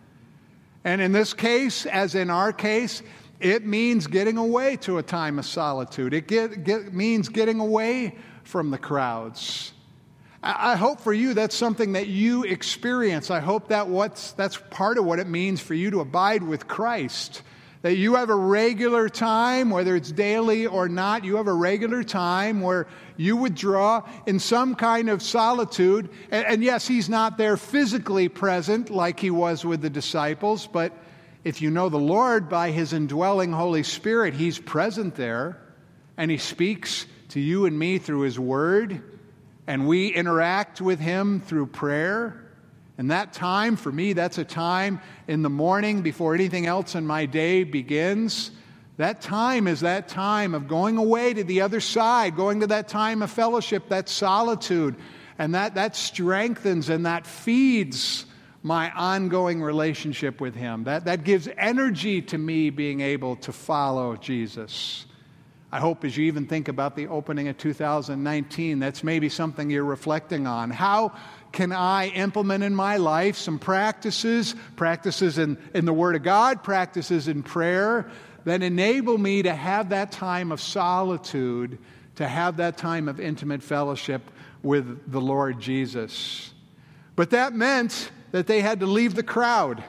And 0.83 1.03
in 1.03 1.13
this 1.13 1.35
case, 1.35 1.85
as 1.85 2.15
in 2.15 2.31
our 2.31 2.55
case, 2.55 3.03
it 3.41 3.67
means 3.67 4.07
getting 4.07 4.37
away 4.37 4.77
to 4.77 4.99
a 4.99 5.03
time 5.03 5.39
of 5.39 5.47
solitude. 5.47 6.15
It 6.15 6.29
get, 6.29 6.65
get, 6.65 6.93
means 6.93 7.29
getting 7.29 7.59
away 7.59 8.17
from 8.45 8.71
the 8.71 8.79
crowds. 8.79 9.73
I 10.43 10.77
hope 10.77 11.01
for 11.01 11.13
you 11.13 11.35
that's 11.35 11.55
something 11.55 11.93
that 11.93 12.07
you 12.07 12.45
experience. 12.45 13.31
I 13.31 13.41
hope 13.41 13.69
that 13.69 13.89
what's, 13.89 14.33
that's 14.33 14.57
part 14.71 14.97
of 14.97 15.05
what 15.05 15.19
it 15.19 15.27
means 15.27 15.61
for 15.61 15.75
you 15.75 15.91
to 15.91 16.01
abide 16.01 16.43
with 16.43 16.67
Christ. 16.67 17.43
That 17.83 17.97
you 17.97 18.15
have 18.15 18.31
a 18.31 18.37
regular 18.37 19.09
time, 19.09 19.71
whether 19.71 19.97
it's 19.97 20.13
daily 20.13 20.67
or 20.67 20.89
not, 20.89 21.25
you 21.25 21.37
have 21.37 21.47
a 21.47 21.53
regular 21.53 22.03
time 22.03 22.61
where 22.61 22.87
you 23.17 23.37
withdraw 23.37 24.03
in 24.27 24.39
some 24.39 24.75
kind 24.75 25.11
of 25.11 25.23
solitude. 25.23 26.09
And, 26.31 26.47
and 26.47 26.65
yes, 26.65 26.87
he's 26.87 27.09
not 27.09 27.37
there 27.37 27.57
physically 27.57 28.29
present 28.29 28.91
like 28.91 29.21
he 29.21 29.31
was 29.31 29.65
with 29.65 29.83
the 29.83 29.91
disciples, 29.91 30.67
but 30.67 30.93
if 31.45 31.63
you 31.63 31.71
know 31.71 31.89
the 31.89 31.99
Lord 31.99 32.49
by 32.49 32.71
his 32.71 32.93
indwelling 32.93 33.53
Holy 33.53 33.83
Spirit, 33.83 34.35
he's 34.35 34.59
present 34.59 35.15
there 35.15 35.59
and 36.17 36.31
he 36.31 36.37
speaks 36.37 37.07
to 37.31 37.41
you 37.41 37.65
and 37.65 37.79
me 37.79 37.99
through 37.99 38.21
his 38.21 38.39
word, 38.39 39.03
and 39.67 39.89
we 39.89 40.09
interact 40.09 40.81
with 40.81 41.01
him 41.01 41.41
through 41.41 41.67
prayer. 41.67 42.45
And 42.99 43.11
that 43.11 43.33
time, 43.33 43.77
for 43.77 43.91
me, 43.91 44.13
that's 44.13 44.37
a 44.37 44.45
time 44.45 45.01
in 45.27 45.41
the 45.41 45.49
morning 45.49 46.03
before 46.03 46.35
anything 46.35 46.67
else 46.67 46.95
in 46.95 47.07
my 47.07 47.25
day 47.25 47.65
begins. 47.65 48.51
That 48.99 49.23
time 49.23 49.67
is 49.67 49.81
that 49.81 50.09
time 50.09 50.55
of 50.55 50.69
going 50.69 50.99
away 50.99 51.33
to 51.33 51.45
the 51.45 51.63
other 51.63 51.81
side, 51.81 52.37
going 52.37 52.61
to 52.61 52.67
that 52.67 52.89
time 52.89 53.23
of 53.23 53.31
fellowship, 53.31 53.89
that 53.89 54.11
solitude. 54.11 54.97
And 55.39 55.55
that, 55.55 55.77
that 55.77 55.97
strengthens 55.97 56.91
and 56.91 57.07
that 57.07 57.27
feeds 57.27 58.27
my 58.63 58.91
ongoing 58.91 59.63
relationship 59.63 60.41
with 60.41 60.55
Him. 60.55 60.85
That, 60.85 61.07
that 61.07 61.25
gives 61.25 61.49
energy 61.57 62.23
to 62.23 62.39
me 62.39 62.71
being 62.71 63.01
able 63.01 63.37
to 63.37 63.53
follow 63.53 64.17
Jesus. 64.17 65.07
I 65.73 65.79
hope 65.79 66.05
as 66.05 66.17
you 66.17 66.25
even 66.25 66.47
think 66.47 66.67
about 66.69 66.97
the 66.97 67.07
opening 67.07 67.47
of 67.49 67.57
2019, 67.57 68.81
that's 68.81 69.05
maybe 69.05 69.29
something 69.29 69.71
you're 69.71 69.85
reflecting 69.85 70.47
on. 70.47 70.71
How 70.71 71.13
can 71.53 71.73
I 71.73 72.09
implement 72.09 72.65
in 72.65 72.75
my 72.75 72.97
life 72.97 73.37
some 73.37 73.59
practices, 73.59 74.55
practices 74.77 75.39
in, 75.39 75.57
in 75.73 75.85
the 75.85 75.93
Word 75.93 76.17
of 76.17 76.25
God, 76.25 76.65
practices 76.65 77.29
in 77.29 77.43
prayer 77.43 78.11
that 78.45 78.63
enable 78.63 79.17
me 79.17 79.43
to 79.43 79.55
have 79.55 79.91
that 79.91 80.11
time 80.11 80.51
of 80.51 80.61
solitude, 80.61 81.79
to 82.17 82.27
have 82.27 82.57
that 82.57 82.77
time 82.77 83.09
of 83.09 83.21
intimate 83.21 83.63
fellowship 83.63 84.23
with 84.63 85.11
the 85.11 85.21
Lord 85.21 85.61
Jesus. 85.61 86.53
But 87.15 87.31
that 87.31 87.55
meant 87.55 88.11
that 88.33 88.47
they 88.47 88.61
had 88.61 88.81
to 88.81 88.87
leave 88.87 89.15
the 89.15 89.23
crowd. 89.23 89.83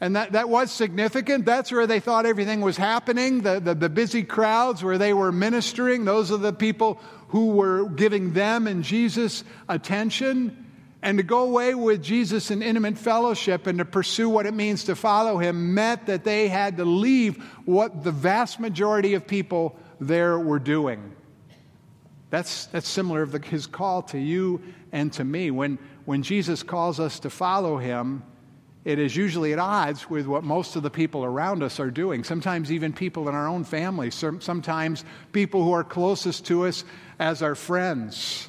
And 0.00 0.14
that, 0.14 0.32
that 0.32 0.48
was 0.48 0.70
significant. 0.70 1.44
That's 1.44 1.72
where 1.72 1.86
they 1.86 1.98
thought 1.98 2.24
everything 2.24 2.60
was 2.60 2.76
happening. 2.76 3.42
The, 3.42 3.58
the, 3.58 3.74
the, 3.74 3.88
busy 3.88 4.22
crowds 4.22 4.84
where 4.84 4.96
they 4.96 5.12
were 5.12 5.32
ministering, 5.32 6.04
those 6.04 6.30
are 6.30 6.36
the 6.36 6.52
people 6.52 7.00
who 7.28 7.48
were 7.48 7.88
giving 7.88 8.32
them 8.32 8.68
and 8.68 8.84
Jesus 8.84 9.42
attention. 9.68 10.66
And 11.02 11.18
to 11.18 11.24
go 11.24 11.44
away 11.44 11.74
with 11.74 12.02
Jesus 12.02 12.50
in 12.50 12.62
intimate 12.62 12.98
fellowship 12.98 13.66
and 13.66 13.78
to 13.78 13.84
pursue 13.84 14.28
what 14.28 14.46
it 14.46 14.54
means 14.54 14.84
to 14.84 14.96
follow 14.96 15.38
him 15.38 15.74
meant 15.74 16.06
that 16.06 16.24
they 16.24 16.48
had 16.48 16.76
to 16.76 16.84
leave 16.84 17.42
what 17.64 18.02
the 18.02 18.10
vast 18.10 18.58
majority 18.58 19.14
of 19.14 19.26
people 19.26 19.76
there 20.00 20.38
were 20.38 20.58
doing. 20.58 21.14
That's, 22.30 22.66
that's 22.66 22.88
similar 22.88 23.22
of 23.22 23.32
the, 23.32 23.40
his 23.40 23.66
call 23.66 24.02
to 24.02 24.18
you 24.18 24.62
and 24.92 25.12
to 25.14 25.24
me. 25.24 25.50
When, 25.50 25.78
when 26.08 26.22
Jesus 26.22 26.62
calls 26.62 27.00
us 27.00 27.20
to 27.20 27.28
follow 27.28 27.76
him, 27.76 28.22
it 28.86 28.98
is 28.98 29.14
usually 29.14 29.52
at 29.52 29.58
odds 29.58 30.08
with 30.08 30.26
what 30.26 30.42
most 30.42 30.74
of 30.74 30.82
the 30.82 30.88
people 30.88 31.22
around 31.22 31.62
us 31.62 31.78
are 31.78 31.90
doing. 31.90 32.24
Sometimes 32.24 32.72
even 32.72 32.94
people 32.94 33.28
in 33.28 33.34
our 33.34 33.46
own 33.46 33.62
families, 33.62 34.14
sometimes 34.14 35.04
people 35.32 35.62
who 35.62 35.72
are 35.72 35.84
closest 35.84 36.46
to 36.46 36.64
us 36.64 36.82
as 37.18 37.42
our 37.42 37.54
friends. 37.54 38.48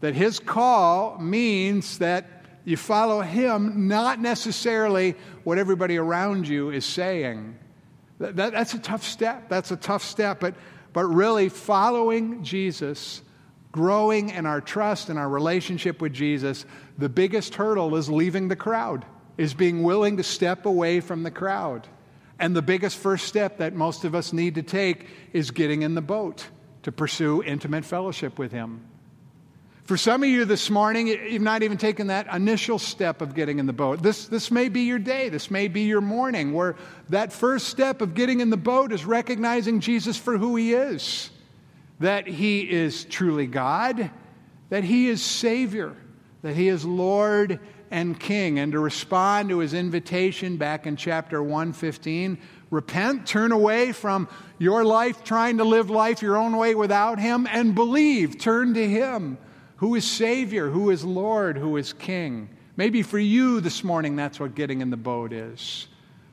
That 0.00 0.14
his 0.14 0.40
call 0.40 1.18
means 1.18 1.98
that 1.98 2.24
you 2.64 2.78
follow 2.78 3.20
him, 3.20 3.86
not 3.86 4.18
necessarily 4.18 5.14
what 5.44 5.58
everybody 5.58 5.98
around 5.98 6.48
you 6.48 6.70
is 6.70 6.86
saying. 6.86 7.54
That, 8.18 8.36
that, 8.36 8.52
that's 8.52 8.72
a 8.72 8.78
tough 8.78 9.04
step. 9.04 9.50
That's 9.50 9.72
a 9.72 9.76
tough 9.76 10.04
step. 10.04 10.40
But, 10.40 10.54
but 10.94 11.04
really, 11.04 11.50
following 11.50 12.42
Jesus, 12.42 13.20
growing 13.72 14.30
in 14.30 14.46
our 14.46 14.60
trust 14.60 15.08
and 15.08 15.18
our 15.18 15.28
relationship 15.28 16.00
with 16.00 16.12
Jesus, 16.12 16.64
the 16.96 17.08
biggest 17.08 17.54
hurdle 17.54 17.96
is 17.96 18.08
leaving 18.08 18.48
the 18.48 18.56
crowd, 18.56 19.04
is 19.36 19.54
being 19.54 19.82
willing 19.82 20.16
to 20.16 20.22
step 20.22 20.66
away 20.66 21.00
from 21.00 21.22
the 21.22 21.30
crowd. 21.30 21.86
And 22.38 22.54
the 22.54 22.62
biggest 22.62 22.96
first 22.96 23.26
step 23.26 23.58
that 23.58 23.74
most 23.74 24.04
of 24.04 24.14
us 24.14 24.32
need 24.32 24.54
to 24.54 24.62
take 24.62 25.06
is 25.32 25.50
getting 25.50 25.82
in 25.82 25.94
the 25.94 26.02
boat 26.02 26.46
to 26.84 26.92
pursue 26.92 27.42
intimate 27.42 27.84
fellowship 27.84 28.38
with 28.38 28.52
Him. 28.52 28.84
For 29.84 29.96
some 29.96 30.22
of 30.22 30.28
you 30.28 30.44
this 30.44 30.68
morning, 30.68 31.08
you've 31.08 31.42
not 31.42 31.62
even 31.62 31.78
taken 31.78 32.08
that 32.08 32.32
initial 32.32 32.78
step 32.78 33.22
of 33.22 33.34
getting 33.34 33.58
in 33.58 33.66
the 33.66 33.72
boat. 33.72 34.02
This, 34.02 34.28
this 34.28 34.50
may 34.50 34.68
be 34.68 34.82
your 34.82 34.98
day, 34.98 35.30
this 35.30 35.50
may 35.50 35.66
be 35.66 35.82
your 35.82 36.02
morning, 36.02 36.52
where 36.52 36.76
that 37.08 37.32
first 37.32 37.68
step 37.68 38.02
of 38.02 38.14
getting 38.14 38.40
in 38.40 38.50
the 38.50 38.58
boat 38.58 38.92
is 38.92 39.06
recognizing 39.06 39.80
Jesus 39.80 40.16
for 40.16 40.36
who 40.36 40.56
he 40.56 40.74
is 40.74 41.30
that 42.00 42.26
he 42.26 42.60
is 42.60 43.04
truly 43.04 43.46
God, 43.46 44.10
that 44.70 44.84
he 44.84 45.08
is 45.08 45.22
Savior, 45.22 45.94
that 46.42 46.54
he 46.54 46.68
is 46.68 46.84
Lord 46.84 47.58
and 47.90 48.18
King. 48.18 48.58
And 48.58 48.72
to 48.72 48.78
respond 48.78 49.48
to 49.48 49.58
his 49.58 49.74
invitation 49.74 50.56
back 50.56 50.86
in 50.86 50.96
chapter 50.96 51.42
115, 51.42 52.38
repent, 52.70 53.26
turn 53.26 53.52
away 53.52 53.92
from 53.92 54.28
your 54.58 54.84
life, 54.84 55.24
trying 55.24 55.58
to 55.58 55.64
live 55.64 55.90
life 55.90 56.22
your 56.22 56.36
own 56.36 56.56
way 56.56 56.74
without 56.74 57.18
him, 57.18 57.48
and 57.50 57.74
believe, 57.74 58.38
turn 58.38 58.74
to 58.74 58.88
him 58.88 59.38
who 59.78 59.94
is 59.94 60.04
Savior, 60.04 60.68
who 60.68 60.90
is 60.90 61.04
Lord, 61.04 61.56
who 61.56 61.76
is 61.76 61.92
King. 61.92 62.48
Maybe 62.76 63.02
for 63.02 63.18
you 63.18 63.60
this 63.60 63.82
morning, 63.82 64.16
that's 64.16 64.38
what 64.38 64.54
getting 64.54 64.80
in 64.80 64.90
the 64.90 64.96
boat 64.96 65.32
is. 65.32 65.86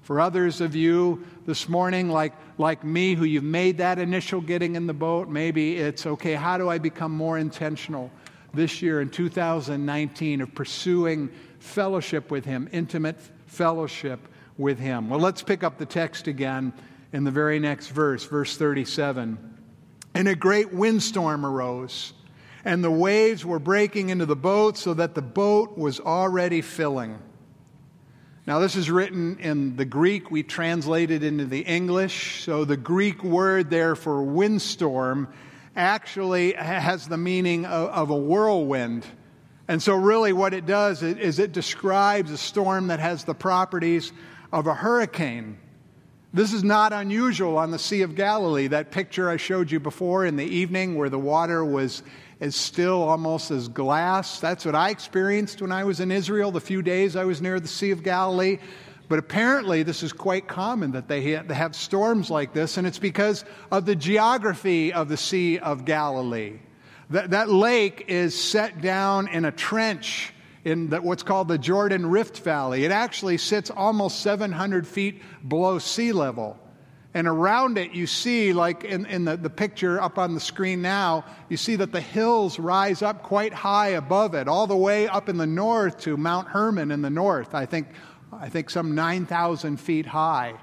For 0.06 0.22
others 0.22 0.62
of 0.62 0.76
you 0.76 1.26
this 1.48 1.68
morning, 1.68 2.10
like, 2.10 2.34
like 2.60 2.84
me, 2.84 3.16
who 3.16 3.26
you've 3.26 3.44
made 3.44 3.80
that 3.80 3.98
initial 3.98 4.40
getting 4.40 4.76
in 4.76 4.86
the 4.86 4.94
boat, 4.94 5.30
maybe 5.30 5.78
it's 5.78 6.06
okay, 6.06 6.36
how 6.36 6.60
do 6.60 6.70
I 6.70 6.78
become 6.78 7.12
more 7.12 7.40
intentional 7.40 8.12
this 8.54 8.84
year 8.84 9.02
in 9.02 9.10
2019 9.10 10.42
of 10.42 10.54
pursuing 10.54 11.32
fellowship 11.58 12.30
with 12.30 12.46
Him, 12.46 12.70
intimate 12.72 13.18
fellowship 13.48 14.20
with 14.60 14.78
Him? 14.78 15.10
Well, 15.10 15.20
let's 15.20 15.42
pick 15.42 15.64
up 15.64 15.80
the 15.80 15.88
text 15.88 16.28
again 16.28 16.72
in 17.12 17.24
the 17.24 17.32
very 17.32 17.58
next 17.58 17.88
verse, 17.88 18.26
verse 18.26 18.56
37. 18.58 19.40
And 20.14 20.28
a 20.28 20.36
great 20.36 20.72
windstorm 20.72 21.44
arose 21.44 22.14
and 22.64 22.84
the 22.84 22.92
waves 22.92 23.44
were 23.44 23.58
breaking 23.58 24.10
into 24.10 24.28
the 24.28 24.36
boat 24.36 24.78
so 24.78 24.94
that 24.94 25.16
the 25.16 25.24
boat 25.24 25.76
was 25.80 26.00
already 26.00 26.62
filling. 26.62 27.18
Now, 28.48 28.60
this 28.60 28.76
is 28.76 28.92
written 28.92 29.40
in 29.40 29.76
the 29.76 29.86
Greek. 29.86 30.30
We 30.30 30.44
translated 30.44 31.24
into 31.24 31.46
the 31.46 31.62
English. 31.62 32.44
So, 32.44 32.64
the 32.64 32.78
Greek 32.78 33.24
word 33.24 33.72
there 33.72 33.96
for 33.96 34.22
windstorm 34.22 35.30
actually 35.76 36.54
has 36.54 37.08
the 37.08 37.18
meaning 37.18 37.66
of, 37.66 37.90
of 37.90 38.10
a 38.12 38.16
whirlwind. 38.16 39.04
And 39.68 39.82
so, 39.82 39.96
really, 39.96 40.32
what 40.32 40.54
it 40.54 40.68
does 40.68 41.02
is 41.02 41.40
it 41.40 41.54
describes 41.54 42.30
a 42.30 42.38
storm 42.38 42.88
that 42.88 43.00
has 43.00 43.24
the 43.24 43.34
properties 43.34 44.14
of 44.54 44.68
a 44.68 44.76
hurricane. 44.76 45.58
This 46.32 46.54
is 46.54 46.64
not 46.64 46.94
unusual 46.94 47.58
on 47.58 47.72
the 47.72 47.80
Sea 47.80 48.04
of 48.04 48.14
Galilee. 48.14 48.68
That 48.68 48.92
picture 48.92 49.28
I 49.28 49.38
showed 49.38 49.72
you 49.72 49.80
before 49.80 50.24
in 50.24 50.36
the 50.36 50.46
evening 50.46 50.96
where 50.96 51.10
the 51.10 51.18
water 51.18 51.66
was 51.66 52.04
as 52.40 52.56
still 52.56 53.02
almost 53.02 53.52
as 53.52 53.68
glass. 53.68 54.40
That's 54.40 54.66
what 54.66 54.76
I 54.76 54.90
experienced 54.90 55.62
when 55.62 55.72
I 55.72 55.84
was 55.84 56.00
in 56.00 56.12
Israel 56.12 56.52
the 56.52 56.62
few 56.62 56.82
days 56.82 57.16
I 57.16 57.24
was 57.24 57.42
near 57.42 57.60
the 57.60 57.68
Sea 57.68 57.92
of 57.92 58.04
Galilee. 58.04 58.60
But 59.08 59.20
apparently, 59.20 59.84
this 59.84 60.02
is 60.02 60.12
quite 60.14 60.48
common 60.48 60.94
that 60.94 61.08
they 61.08 61.34
have 61.34 61.76
storms 61.76 62.32
like 62.32 62.54
this, 62.54 62.78
and 62.78 62.88
it's 62.88 62.98
because 62.98 63.46
of 63.72 63.86
the 63.86 63.96
geography 63.96 64.94
of 64.94 65.10
the 65.10 65.18
Sea 65.18 65.60
of 65.60 65.86
Galilee. 65.86 66.60
That, 67.12 67.30
that 67.32 67.50
lake 67.50 68.06
is 68.08 68.40
set 68.40 68.82
down 68.82 69.28
in 69.28 69.46
a 69.46 69.52
trench 69.52 70.34
in 70.64 70.90
the, 70.90 71.02
what's 71.02 71.22
called 71.22 71.48
the 71.48 71.60
Jordan 71.60 72.08
Rift 72.08 72.40
Valley. 72.40 72.84
It 72.84 72.92
actually 72.92 73.38
sits 73.38 73.70
almost 73.70 74.22
700 74.22 74.88
feet 74.88 75.22
below 75.48 75.78
sea 75.78 76.12
level. 76.12 76.58
And 77.16 77.30
around 77.30 77.78
it, 77.78 77.94
you 77.94 78.08
see, 78.08 78.52
like 78.52 78.84
in, 78.84 79.06
in 79.06 79.24
the, 79.24 79.38
the 79.38 79.50
picture 79.50 80.02
up 80.02 80.18
on 80.18 80.34
the 80.34 80.40
screen 80.42 80.82
now, 80.82 81.24
you 81.48 81.56
see 81.56 81.78
that 81.78 81.94
the 81.94 82.02
hills 82.02 82.60
rise 82.60 83.02
up 83.02 83.24
quite 83.24 83.54
high 83.54 83.88
above 83.88 84.36
it, 84.36 84.50
all 84.50 84.68
the 84.68 84.76
way 84.76 85.08
up 85.08 85.30
in 85.30 85.38
the 85.38 85.48
north 85.48 85.98
to 86.00 86.18
Mount 86.18 86.50
Hermon 86.50 86.92
in 86.92 87.02
the 87.02 87.10
north, 87.10 87.56
I 87.56 87.68
think, 87.68 87.88
I 88.34 88.50
think 88.50 88.70
some 88.70 88.96
9,000 88.96 89.78
feet 89.78 90.06
high. 90.06 90.56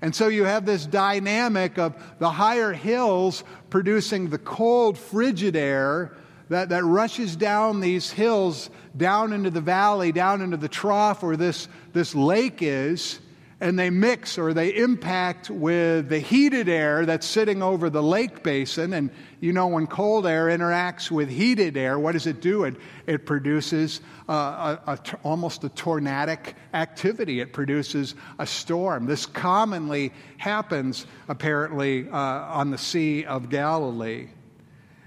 And 0.00 0.16
so 0.16 0.28
you 0.28 0.44
have 0.44 0.64
this 0.64 0.86
dynamic 0.86 1.78
of 1.78 1.94
the 2.18 2.30
higher 2.30 2.72
hills 2.72 3.44
producing 3.68 4.30
the 4.30 4.38
cold, 4.38 4.96
frigid 4.96 5.54
air 5.54 6.16
that, 6.48 6.70
that 6.70 6.82
rushes 6.82 7.36
down 7.36 7.80
these 7.80 8.10
hills, 8.10 8.70
down 8.96 9.34
into 9.34 9.50
the 9.50 9.60
valley, 9.60 10.12
down 10.12 10.40
into 10.40 10.56
the 10.56 10.66
trough 10.66 11.22
where 11.22 11.36
this, 11.36 11.68
this 11.92 12.14
lake 12.14 12.62
is 12.62 13.20
and 13.60 13.78
they 13.78 13.90
mix 13.90 14.38
or 14.38 14.54
they 14.54 14.74
impact 14.74 15.50
with 15.50 16.08
the 16.08 16.18
heated 16.18 16.68
air 16.68 17.04
that's 17.04 17.26
sitting 17.26 17.62
over 17.62 17.90
the 17.90 18.02
lake 18.02 18.42
basin. 18.42 18.94
And 18.94 19.10
you 19.40 19.52
know, 19.52 19.66
when 19.66 19.86
cold 19.86 20.26
air 20.26 20.46
interacts 20.46 21.10
with 21.10 21.28
heated 21.28 21.76
air, 21.76 21.98
what 21.98 22.12
does 22.12 22.26
it 22.26 22.40
do? 22.40 22.64
It, 22.64 22.76
it 23.06 23.26
produces 23.26 24.00
uh, 24.28 24.96
almost 25.22 25.62
a 25.64 25.68
tornadic 25.68 26.54
activity, 26.72 27.40
it 27.40 27.52
produces 27.52 28.14
a 28.38 28.46
storm. 28.46 29.06
This 29.06 29.26
commonly 29.26 30.12
happens, 30.38 31.06
apparently, 31.28 32.08
uh, 32.08 32.16
on 32.16 32.70
the 32.70 32.78
Sea 32.78 33.24
of 33.24 33.50
Galilee. 33.50 34.28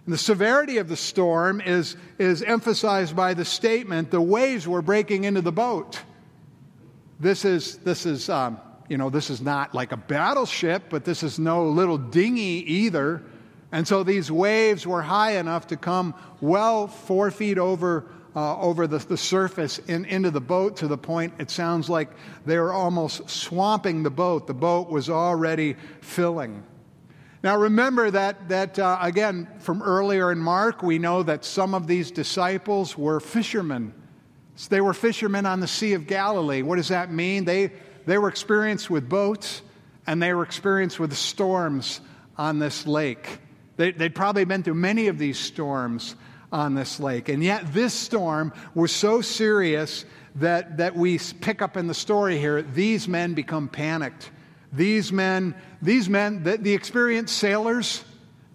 And 0.06 0.14
the 0.14 0.18
severity 0.18 0.78
of 0.78 0.90
the 0.90 0.98
storm 0.98 1.62
is, 1.62 1.96
is 2.20 2.44
emphasized 2.44 3.16
by 3.16 3.34
the 3.34 3.46
statement 3.46 4.12
the 4.12 4.22
waves 4.22 4.68
were 4.68 4.82
breaking 4.82 5.24
into 5.24 5.42
the 5.42 5.54
boat. 5.54 6.02
This 7.24 7.46
is, 7.46 7.78
this 7.78 8.06
is 8.06 8.28
um, 8.28 8.60
you 8.90 8.98
know, 8.98 9.10
this 9.10 9.30
is 9.30 9.42
not 9.42 9.74
like 9.74 9.94
a 9.94 9.98
battleship, 9.98 10.84
but 10.90 11.06
this 11.06 11.24
is 11.24 11.40
no 11.40 11.66
little 11.70 11.98
dinghy 11.98 12.70
either. 12.72 13.24
And 13.72 13.88
so 13.88 14.04
these 14.04 14.30
waves 14.30 14.86
were 14.86 15.02
high 15.02 15.38
enough 15.38 15.68
to 15.68 15.78
come 15.78 16.14
well 16.42 16.88
four 16.88 17.32
feet 17.32 17.58
over, 17.58 18.06
uh, 18.36 18.60
over 18.60 18.88
the, 18.88 18.98
the 18.98 19.16
surface 19.16 19.80
in, 19.80 20.04
into 20.04 20.32
the 20.32 20.42
boat 20.42 20.76
to 20.78 20.88
the 20.90 20.98
point 20.98 21.34
it 21.40 21.50
sounds 21.50 21.90
like 21.90 22.10
they 22.46 22.60
were 22.60 22.74
almost 22.74 23.30
swamping 23.30 24.04
the 24.04 24.12
boat. 24.12 24.46
The 24.46 24.54
boat 24.54 24.90
was 24.90 25.10
already 25.10 25.78
filling. 26.02 26.62
Now, 27.42 27.58
remember 27.58 28.12
that, 28.12 28.50
that 28.50 28.78
uh, 28.78 28.98
again, 29.02 29.48
from 29.60 29.82
earlier 29.82 30.30
in 30.34 30.40
Mark, 30.40 30.84
we 30.84 31.00
know 31.00 31.24
that 31.24 31.46
some 31.46 31.74
of 31.74 31.88
these 31.88 32.12
disciples 32.12 32.98
were 32.98 33.22
fishermen. 33.22 33.94
So 34.56 34.68
they 34.70 34.82
were 34.82 34.94
fishermen 34.94 35.46
on 35.46 35.60
the 35.60 35.68
Sea 35.68 35.94
of 35.94 36.08
Galilee. 36.08 36.62
What 36.62 36.76
does 36.76 36.90
that 36.90 37.12
mean? 37.12 37.46
They, 37.46 37.72
they 38.06 38.18
were 38.18 38.30
experienced 38.30 38.90
with 38.90 39.10
boats 39.10 39.62
and 40.06 40.22
they 40.22 40.34
were 40.34 40.44
experienced 40.44 41.00
with 41.00 41.14
storms 41.16 42.02
on 42.38 42.60
this 42.60 42.86
lake. 42.86 43.40
They, 43.78 43.92
they'd 43.92 44.14
probably 44.14 44.46
been 44.46 44.64
through 44.64 44.76
many 44.76 45.08
of 45.08 45.18
these 45.18 45.40
storms 45.40 46.16
on 46.52 46.76
this 46.76 47.00
lake. 47.00 47.30
And 47.30 47.44
yet, 47.44 47.74
this 47.74 47.94
storm 47.94 48.54
was 48.76 48.92
so 48.92 49.22
serious 49.22 50.06
that, 50.36 50.78
that 50.78 50.96
we 50.96 51.18
pick 51.18 51.62
up 51.62 51.78
in 51.78 51.88
the 51.88 51.94
story 51.94 52.38
here 52.38 52.62
these 52.62 53.08
men 53.08 53.34
become 53.34 53.68
panicked. 53.68 54.32
These 54.72 55.12
men, 55.12 55.56
these 55.82 56.10
men, 56.10 56.44
the, 56.44 56.58
the 56.58 56.74
experienced 56.74 57.38
sailors, 57.38 58.04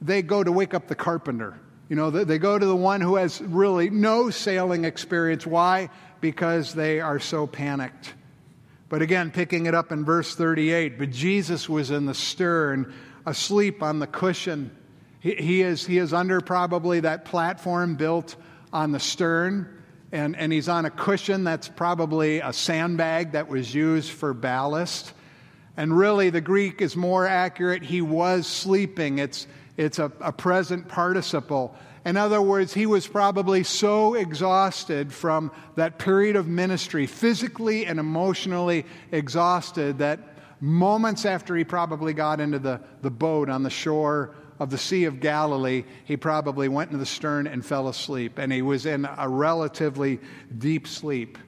they 0.01 0.23
go 0.23 0.43
to 0.43 0.53
wake 0.53 0.75
up 0.75 0.87
the 0.89 0.95
carpenter. 0.95 1.59
You 1.89 1.97
know, 1.97 2.11
they, 2.11 2.39
go 2.39 2.59
to 2.59 2.67
the 2.67 2.77
one 2.77 3.01
who 3.01 3.17
has 3.17 3.41
really 3.41 3.89
no 3.89 4.29
sailing 4.29 4.85
experience. 4.85 5.47
Why? 5.47 5.89
Because 6.21 6.75
they 6.75 7.01
are 7.01 7.19
so 7.19 7.47
panicked. 7.47 8.13
But 8.91 9.01
again, 9.01 9.31
picking 9.31 9.67
it 9.67 9.75
up 9.75 9.91
in 9.91 10.05
verse 10.05 10.35
38, 10.35 10.99
but 10.99 11.11
Jesus 11.11 11.69
was 11.69 11.91
in 11.91 12.05
the 12.05 12.15
stern, 12.15 12.93
asleep 13.25 13.83
on 13.83 14.01
the 14.01 14.07
cushion. 14.07 14.71
He, 15.21 15.35
he, 15.35 15.63
is, 15.63 15.87
he 15.87 15.99
is 15.99 16.13
under 16.13 16.41
probably 16.41 17.01
that 17.01 17.25
platform 17.25 17.97
built 17.97 18.37
on 18.73 18.93
the 18.93 19.01
stern, 19.01 19.83
and, 20.13 20.37
and 20.37 20.53
he's 20.53 20.69
on 20.69 20.85
a 20.85 20.91
cushion 20.91 21.45
that's 21.45 21.69
probably 21.69 22.41
a 22.41 22.53
sandbag 22.53 23.33
that 23.33 23.49
was 23.49 23.75
used 23.75 24.11
for 24.11 24.35
ballast. 24.35 25.13
And 25.77 25.97
really, 25.97 26.31
the 26.31 26.41
Greek 26.41 26.83
is 26.83 26.97
more 26.97 27.27
accurate. 27.27 27.83
He 27.83 28.03
was 28.03 28.47
sleeping. 28.47 29.19
It's, 29.19 29.47
it's 29.79 29.99
a, 29.99 30.13
a 30.21 30.33
present 30.33 30.89
participle. 30.89 31.75
In 32.05 32.17
other 32.17 32.43
words, 32.43 32.75
he 32.75 32.85
was 32.85 33.07
probably 33.07 33.63
so 33.63 34.15
exhausted 34.15 35.13
from 35.13 35.53
that 35.77 35.99
period 35.99 36.37
of 36.37 36.49
ministry, 36.49 37.07
physically 37.07 37.87
and 37.87 38.01
emotionally 38.01 38.85
exhausted, 39.13 39.99
that 39.99 40.19
moments 40.61 41.25
after 41.25 41.57
he 41.57 41.65
probably 41.65 42.13
got 42.13 42.41
into 42.41 42.59
the, 42.59 42.81
the 43.03 43.11
boat 43.11 43.49
on 43.49 43.63
the 43.63 43.71
shore 43.71 44.35
of 44.59 44.71
the 44.71 44.79
Sea 44.79 45.05
of 45.05 45.21
Galilee, 45.21 45.85
he 46.05 46.17
probably 46.17 46.69
went 46.69 46.91
into 46.91 46.99
the 46.99 47.07
stern 47.07 47.47
and 47.47 47.65
fell 47.65 47.87
asleep. 47.87 48.39
And 48.39 48.53
he 48.53 48.63
was 48.63 48.85
in 48.85 49.09
a 49.17 49.29
relatively 49.29 50.19
deep 50.59 50.89
sleep. 50.89 51.39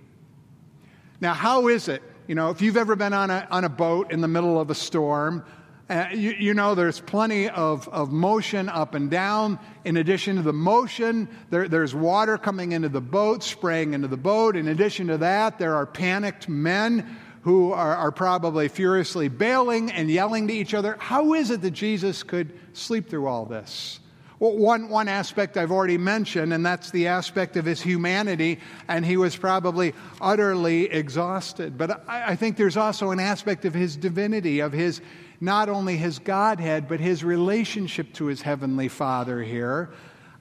Now, 1.21 1.35
how 1.35 1.67
is 1.67 1.89
it 1.89 2.03
you 2.31 2.37
know, 2.37 2.51
if 2.51 2.63
you've 2.63 2.77
ever 2.77 2.95
been 2.95 3.13
on 3.13 3.29
a, 3.29 3.49
on 3.51 3.65
a 3.65 3.69
boat 3.69 4.13
in 4.13 4.21
the 4.21 4.29
middle 4.29 4.61
of 4.61 4.71
a 4.71 4.75
storm, 4.77 5.45
uh, 5.91 6.09
you, 6.13 6.31
you, 6.39 6.55
know 6.55 6.77
there's 6.77 7.01
plenty 7.01 7.49
of, 7.49 7.89
of 7.89 8.13
motion 8.13 8.69
up 8.69 8.95
and 8.95 9.11
down. 9.11 9.59
In 9.85 9.97
addition 9.97 10.37
to 10.37 10.43
the 10.43 10.53
motion, 10.53 11.29
there, 11.51 11.67
there's 11.67 11.95
water 11.95 12.39
coming 12.39 12.71
into 12.71 12.89
the 12.89 13.01
boat, 13.01 13.43
spraying 13.43 13.93
into 13.93 14.07
the 14.07 14.17
boat. 14.17 14.55
In 14.55 14.69
addition 14.69 15.09
to 15.09 15.19
that, 15.19 15.59
there 15.59 15.75
are 15.75 15.87
panicked 15.87 16.49
men 16.49 17.19
who 17.43 17.73
are, 17.73 17.97
are 17.97 18.13
probably 18.13 18.69
furiously 18.69 19.29
bailing 19.29 19.91
and 19.91 20.09
yelling 20.09 20.47
to 20.47 20.55
each 20.55 20.75
other. 20.75 20.97
How 21.01 21.35
is 21.35 21.51
it 21.51 21.61
that 21.63 21.73
Jesus 21.73 22.23
could 22.23 22.53
sleep 22.73 23.09
through 23.11 23.27
all 23.27 23.45
this? 23.45 23.99
Well, 24.39 24.57
one, 24.57 24.89
one 24.89 25.09
aspect 25.09 25.57
I've 25.57 25.73
already 25.73 25.99
mentioned, 25.99 26.55
and 26.55 26.65
that's 26.65 26.93
the 26.93 27.09
aspect 27.09 27.57
of 27.59 27.67
his 27.67 27.83
humanity, 27.83 28.61
and 28.89 29.05
he 29.05 29.19
was 29.19 29.37
probably 29.37 29.93
utterly 30.21 30.85
exhausted. 30.85 31.77
But 31.77 32.09
I, 32.09 32.31
I 32.31 32.37
think 32.37 32.57
there's 32.57 32.79
also 32.79 33.11
an 33.11 33.21
aspect 33.21 33.67
of 33.67 33.75
his 33.75 33.97
divinity, 33.97 34.61
of 34.61 34.73
his 34.73 35.03
not 35.41 35.69
only 35.69 35.97
his 35.97 36.19
Godhead, 36.19 36.87
but 36.87 37.01
his 37.01 37.25
relationship 37.25 38.13
to 38.15 38.27
his 38.27 38.43
heavenly 38.43 38.89
Father 38.89 39.43
here. 39.43 39.91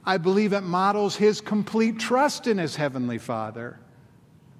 I 0.05 0.17
believe 0.17 0.53
it 0.53 0.61
models 0.61 1.15
his 1.15 1.39
complete 1.39 1.99
trust 1.99 2.47
in 2.47 2.57
his 2.57 2.75
heavenly 2.75 3.17
Father. 3.17 3.79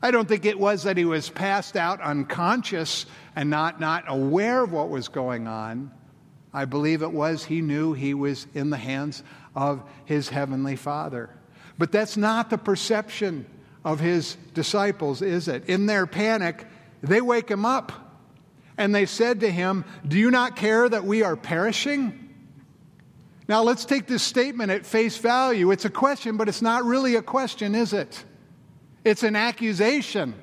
I 0.01 0.11
don't 0.11 0.27
think 0.27 0.45
it 0.45 0.57
was 0.57 0.83
that 0.83 0.95
he 0.95 1.03
was 1.03 1.29
passed 1.29 1.75
out 1.75 1.99
unconscious 1.99 3.05
and 3.35 3.49
not, 3.49 3.81
not 3.81 4.05
aware 4.07 4.63
of 4.63 4.71
what 4.71 4.89
was 4.89 5.09
going 5.09 5.47
on. 5.47 5.91
I 6.53 6.65
believe 6.65 7.01
it 7.01 7.11
was 7.11 7.43
he 7.43 7.61
knew 7.61 7.93
he 7.93 8.13
was 8.13 8.47
in 8.53 8.69
the 8.69 8.77
hands 8.77 9.23
of 9.55 9.83
his 10.05 10.29
heavenly 10.29 10.77
Father. 10.77 11.29
But 11.77 11.91
that's 11.91 12.15
not 12.15 12.49
the 12.49 12.57
perception 12.57 13.45
of 13.83 13.99
his 13.99 14.37
disciples, 14.53 15.21
is 15.21 15.47
it? 15.47 15.67
In 15.67 15.85
their 15.85 16.07
panic, 16.07 16.65
they 17.01 17.21
wake 17.21 17.49
him 17.49 17.65
up 17.65 18.08
and 18.79 18.95
they 18.95 19.05
said 19.05 19.41
to 19.41 19.51
him, 19.51 19.83
Do 20.07 20.17
you 20.17 20.31
not 20.31 20.55
care 20.55 20.87
that 20.87 21.03
we 21.03 21.21
are 21.21 21.35
perishing? 21.35 22.33
Now, 23.47 23.61
let's 23.61 23.83
take 23.83 24.07
this 24.07 24.23
statement 24.23 24.71
at 24.71 24.85
face 24.85 25.17
value. 25.17 25.71
It's 25.71 25.85
a 25.85 25.89
question, 25.89 26.37
but 26.37 26.47
it's 26.47 26.61
not 26.61 26.85
really 26.85 27.15
a 27.15 27.21
question, 27.21 27.75
is 27.75 27.93
it? 27.93 28.23
It's 29.03 29.23
an 29.23 29.35
accusation. 29.35 30.33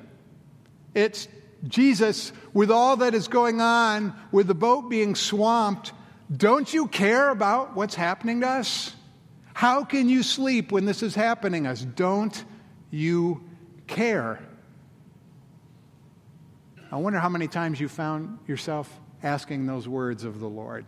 It's 0.93 1.27
Jesus, 1.67 2.31
with 2.53 2.69
all 2.69 2.97
that 2.97 3.15
is 3.15 3.27
going 3.27 3.59
on, 3.59 4.13
with 4.31 4.47
the 4.47 4.55
boat 4.55 4.89
being 4.89 5.15
swamped, 5.15 5.93
don't 6.35 6.71
you 6.71 6.87
care 6.87 7.29
about 7.29 7.75
what's 7.75 7.95
happening 7.95 8.41
to 8.41 8.47
us? 8.47 8.93
How 9.53 9.83
can 9.83 10.09
you 10.09 10.21
sleep 10.21 10.71
when 10.71 10.85
this 10.85 11.01
is 11.01 11.15
happening 11.15 11.63
to 11.63 11.71
us? 11.71 11.81
Don't 11.81 12.43
you 12.91 13.43
care? 13.87 14.39
I 16.89 16.95
wonder 16.95 17.19
how 17.19 17.29
many 17.29 17.47
times 17.47 17.79
you 17.79 17.89
found 17.89 18.39
yourself 18.47 18.89
asking 19.21 19.65
those 19.65 19.87
words 19.87 20.23
of 20.23 20.39
the 20.39 20.47
Lord. 20.47 20.85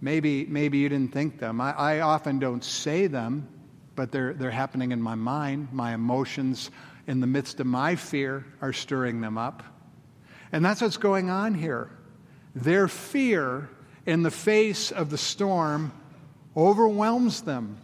Maybe, 0.00 0.46
maybe 0.46 0.78
you 0.78 0.88
didn't 0.88 1.12
think 1.12 1.38
them. 1.38 1.60
I, 1.60 1.72
I 1.72 2.00
often 2.00 2.38
don't 2.38 2.64
say 2.64 3.06
them, 3.06 3.48
but 3.94 4.10
they're, 4.10 4.32
they're 4.32 4.50
happening 4.50 4.92
in 4.92 5.02
my 5.02 5.14
mind. 5.14 5.68
My 5.72 5.92
emotions 5.92 6.70
in 7.06 7.20
the 7.20 7.26
midst 7.26 7.60
of 7.60 7.66
my 7.66 7.96
fear 7.96 8.46
are 8.60 8.72
stirring 8.72 9.20
them 9.20 9.36
up. 9.36 9.62
And 10.52 10.64
that's 10.64 10.80
what's 10.80 10.96
going 10.96 11.28
on 11.28 11.54
here. 11.54 11.90
Their 12.54 12.88
fear 12.88 13.68
in 14.06 14.22
the 14.22 14.30
face 14.30 14.92
of 14.92 15.10
the 15.10 15.18
storm 15.18 15.92
overwhelms 16.56 17.42
them. 17.42 17.78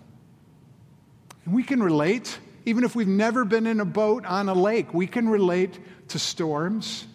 And 1.44 1.54
we 1.54 1.62
can 1.62 1.82
relate, 1.82 2.38
even 2.64 2.84
if 2.84 2.94
we've 2.94 3.08
never 3.08 3.44
been 3.44 3.66
in 3.66 3.80
a 3.80 3.84
boat 3.84 4.24
on 4.24 4.48
a 4.48 4.54
lake, 4.54 4.94
we 4.94 5.06
can 5.06 5.28
relate 5.28 5.78
to 6.08 6.18
storms. 6.18 7.06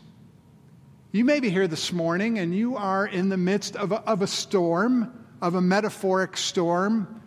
You 1.11 1.23
may 1.23 1.39
be 1.39 1.49
here 1.49 1.67
this 1.67 1.93
morning 1.93 2.37
and 2.39 2.53
you 2.53 2.75
are 2.75 3.05
in 3.05 3.29
the 3.29 3.37
midst 3.37 3.75
of 3.75 3.91
a, 3.91 4.01
of 4.01 4.21
a 4.21 4.27
storm, 4.27 5.25
of 5.41 5.55
a 5.55 5.61
metaphoric 5.61 6.35
storm. 6.35 7.21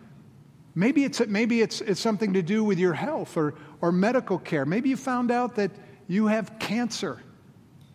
Maybe, 0.75 1.03
it's, 1.03 1.25
maybe 1.27 1.61
it's, 1.61 1.81
it's 1.81 1.99
something 1.99 2.33
to 2.33 2.41
do 2.41 2.63
with 2.63 2.79
your 2.79 2.93
health 2.93 3.35
or, 3.37 3.55
or 3.81 3.91
medical 3.91 4.37
care. 4.37 4.65
Maybe 4.65 4.89
you 4.89 4.97
found 4.97 5.31
out 5.31 5.55
that 5.55 5.71
you 6.07 6.27
have 6.27 6.59
cancer. 6.59 7.21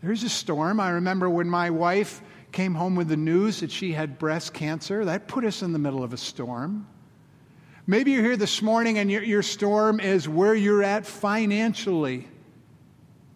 There's 0.03 0.23
a 0.25 0.29
storm. 0.29 0.81
I 0.81 0.91
remember 0.91 1.31
when 1.31 1.49
my 1.49 1.71
wife 1.71 2.21
came 2.53 2.75
home 2.75 2.97
with 2.97 3.09
the 3.09 3.17
news 3.17 3.61
that 3.61 3.71
she 3.71 3.93
had 3.93 4.19
breast 4.19 4.53
cancer. 4.53 5.05
That 5.05 5.29
put 5.29 5.45
us 5.45 5.63
in 5.63 5.73
the 5.73 5.79
middle 5.79 6.03
of 6.03 6.13
a 6.13 6.17
storm. 6.17 6.87
Maybe 7.89 8.11
you're 8.13 8.23
here 8.23 8.37
this 8.37 8.63
morning 8.63 8.99
and 8.99 9.11
your, 9.11 9.23
your 9.23 9.43
storm 9.43 10.01
is 10.01 10.29
where 10.29 10.55
you're 10.55 10.83
at 10.83 11.07
financially. 11.07 12.27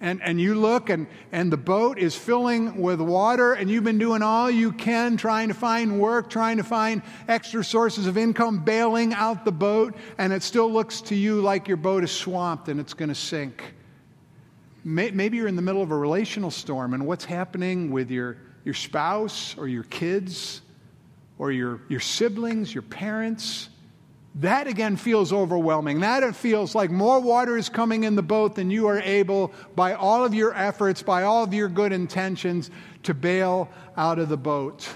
And, 0.00 0.20
and 0.22 0.40
you 0.40 0.54
look 0.54 0.90
and, 0.90 1.06
and 1.30 1.52
the 1.52 1.56
boat 1.56 1.98
is 1.98 2.16
filling 2.16 2.80
with 2.80 3.00
water, 3.00 3.52
and 3.52 3.70
you've 3.70 3.84
been 3.84 3.98
doing 3.98 4.22
all 4.22 4.50
you 4.50 4.72
can 4.72 5.18
trying 5.18 5.48
to 5.48 5.54
find 5.54 6.00
work, 6.00 6.30
trying 6.30 6.56
to 6.56 6.64
find 6.64 7.02
extra 7.28 7.62
sources 7.62 8.06
of 8.06 8.16
income, 8.16 8.64
bailing 8.64 9.12
out 9.12 9.44
the 9.44 9.52
boat, 9.52 9.94
and 10.16 10.32
it 10.32 10.42
still 10.42 10.72
looks 10.72 11.02
to 11.02 11.14
you 11.14 11.42
like 11.42 11.68
your 11.68 11.76
boat 11.76 12.02
is 12.02 12.10
swamped 12.10 12.68
and 12.68 12.80
it's 12.80 12.94
going 12.94 13.10
to 13.10 13.14
sink. 13.14 13.74
Maybe 14.84 15.36
you're 15.36 15.48
in 15.48 15.56
the 15.56 15.62
middle 15.62 15.82
of 15.82 15.90
a 15.90 15.96
relational 15.96 16.50
storm, 16.50 16.94
and 16.94 17.06
what's 17.06 17.26
happening 17.26 17.90
with 17.90 18.10
your 18.10 18.38
your 18.64 18.74
spouse 18.74 19.56
or 19.58 19.68
your 19.68 19.84
kids 19.84 20.62
or 21.38 21.52
your, 21.52 21.80
your 21.88 22.00
siblings, 22.00 22.74
your 22.74 22.82
parents. 22.82 23.68
That 24.37 24.69
again 24.69 24.97
feels 24.97 25.33
overwhelming. 25.33 26.01
That 26.01 26.23
it 26.23 26.37
feels 26.37 26.75
like 26.75 26.90
more 26.90 27.21
water 27.21 27.57
is 27.57 27.69
coming 27.69 28.05
in 28.05 28.14
the 28.14 28.23
boat 28.23 28.55
than 28.55 28.71
you 28.71 28.87
are 28.87 29.01
able, 29.01 29.53
by 29.75 29.95
all 29.95 30.25
of 30.25 30.35
your 30.35 30.55
efforts, 30.55 31.03
by 31.03 31.25
all 31.25 31.43
of 31.43 31.53
your 31.53 31.69
good 31.69 31.93
intentions, 31.93 32.71
to 33.03 33.14
bail 33.14 33.69
out 33.97 34.19
of 34.19 34.29
the 34.29 34.37
boat. 34.37 34.88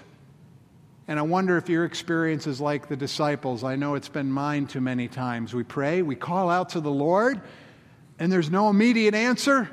And 1.08 1.18
I 1.18 1.22
wonder 1.22 1.56
if 1.56 1.68
your 1.68 1.84
experience 1.84 2.46
is 2.46 2.60
like 2.60 2.88
the 2.88 2.96
disciples. 2.96 3.64
I 3.64 3.76
know 3.76 3.94
it's 3.94 4.08
been 4.08 4.30
mine 4.30 4.66
too 4.66 4.80
many 4.80 5.08
times. 5.08 5.52
We 5.52 5.64
pray, 5.64 6.02
we 6.02 6.14
call 6.14 6.48
out 6.48 6.70
to 6.70 6.80
the 6.80 6.90
Lord, 6.90 7.40
and 8.18 8.30
there's 8.32 8.50
no 8.50 8.70
immediate 8.70 9.14
answer. 9.14 9.68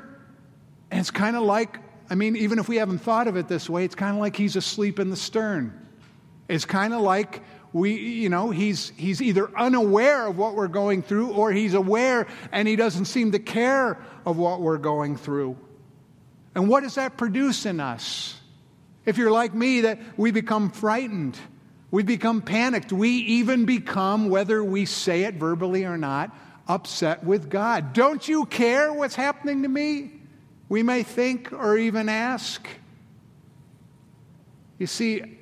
And 0.90 1.00
it's 1.00 1.10
kind 1.10 1.36
of 1.36 1.42
like 1.42 1.78
I 2.12 2.14
mean, 2.14 2.36
even 2.36 2.58
if 2.58 2.68
we 2.68 2.76
haven't 2.76 2.98
thought 2.98 3.26
of 3.26 3.38
it 3.38 3.48
this 3.48 3.70
way, 3.70 3.86
it's 3.86 3.94
kind 3.94 4.14
of 4.14 4.20
like 4.20 4.36
he's 4.36 4.54
asleep 4.54 4.98
in 4.98 5.08
the 5.08 5.16
stern. 5.16 5.72
It's 6.46 6.66
kind 6.66 6.92
of 6.92 7.00
like 7.00 7.40
we, 7.72 7.94
you 7.94 8.28
know, 8.28 8.50
he's, 8.50 8.92
he's 8.96 9.22
either 9.22 9.50
unaware 9.56 10.26
of 10.26 10.36
what 10.36 10.54
we're 10.54 10.68
going 10.68 11.02
through 11.02 11.32
or 11.32 11.50
he's 11.52 11.74
aware 11.74 12.26
and 12.50 12.68
he 12.68 12.76
doesn't 12.76 13.06
seem 13.06 13.32
to 13.32 13.38
care 13.38 13.98
of 14.26 14.36
what 14.36 14.60
we're 14.60 14.78
going 14.78 15.16
through. 15.16 15.56
And 16.54 16.68
what 16.68 16.82
does 16.82 16.96
that 16.96 17.16
produce 17.16 17.64
in 17.64 17.80
us? 17.80 18.38
If 19.06 19.16
you're 19.16 19.30
like 19.30 19.54
me, 19.54 19.82
that 19.82 19.98
we 20.16 20.30
become 20.30 20.70
frightened, 20.70 21.38
we 21.90 22.02
become 22.02 22.42
panicked, 22.42 22.92
we 22.92 23.10
even 23.10 23.64
become, 23.64 24.28
whether 24.28 24.62
we 24.62 24.84
say 24.84 25.24
it 25.24 25.34
verbally 25.34 25.84
or 25.84 25.96
not, 25.96 26.36
upset 26.68 27.24
with 27.24 27.50
God. 27.50 27.94
Don't 27.94 28.26
you 28.26 28.44
care 28.46 28.92
what's 28.92 29.14
happening 29.14 29.62
to 29.62 29.68
me? 29.68 30.12
We 30.68 30.82
may 30.82 31.02
think 31.02 31.52
or 31.52 31.76
even 31.76 32.08
ask. 32.08 32.66
You 34.78 34.86
see, 34.86 35.38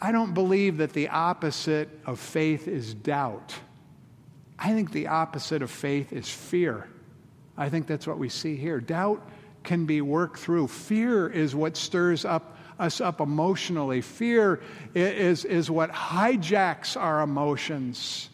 I 0.00 0.12
don't 0.12 0.34
believe 0.34 0.78
that 0.78 0.92
the 0.92 1.08
opposite 1.08 1.88
of 2.06 2.20
faith 2.20 2.68
is 2.68 2.94
doubt. 2.94 3.54
I 4.58 4.72
think 4.72 4.92
the 4.92 5.08
opposite 5.08 5.62
of 5.62 5.70
faith 5.70 6.12
is 6.12 6.28
fear. 6.28 6.88
I 7.56 7.68
think 7.68 7.86
that's 7.86 8.06
what 8.06 8.18
we 8.18 8.28
see 8.28 8.56
here. 8.56 8.80
Doubt 8.80 9.28
can 9.64 9.86
be 9.86 10.00
worked 10.00 10.38
through. 10.38 10.68
Fear 10.68 11.28
is 11.28 11.54
what 11.54 11.76
stirs 11.76 12.24
up 12.24 12.56
us 12.78 13.00
up 13.00 13.20
emotionally. 13.20 14.00
Fear 14.00 14.60
is, 14.94 15.44
is 15.44 15.70
what 15.70 15.90
hijacks 15.90 16.96
our 16.96 17.22
emotions. 17.22 18.30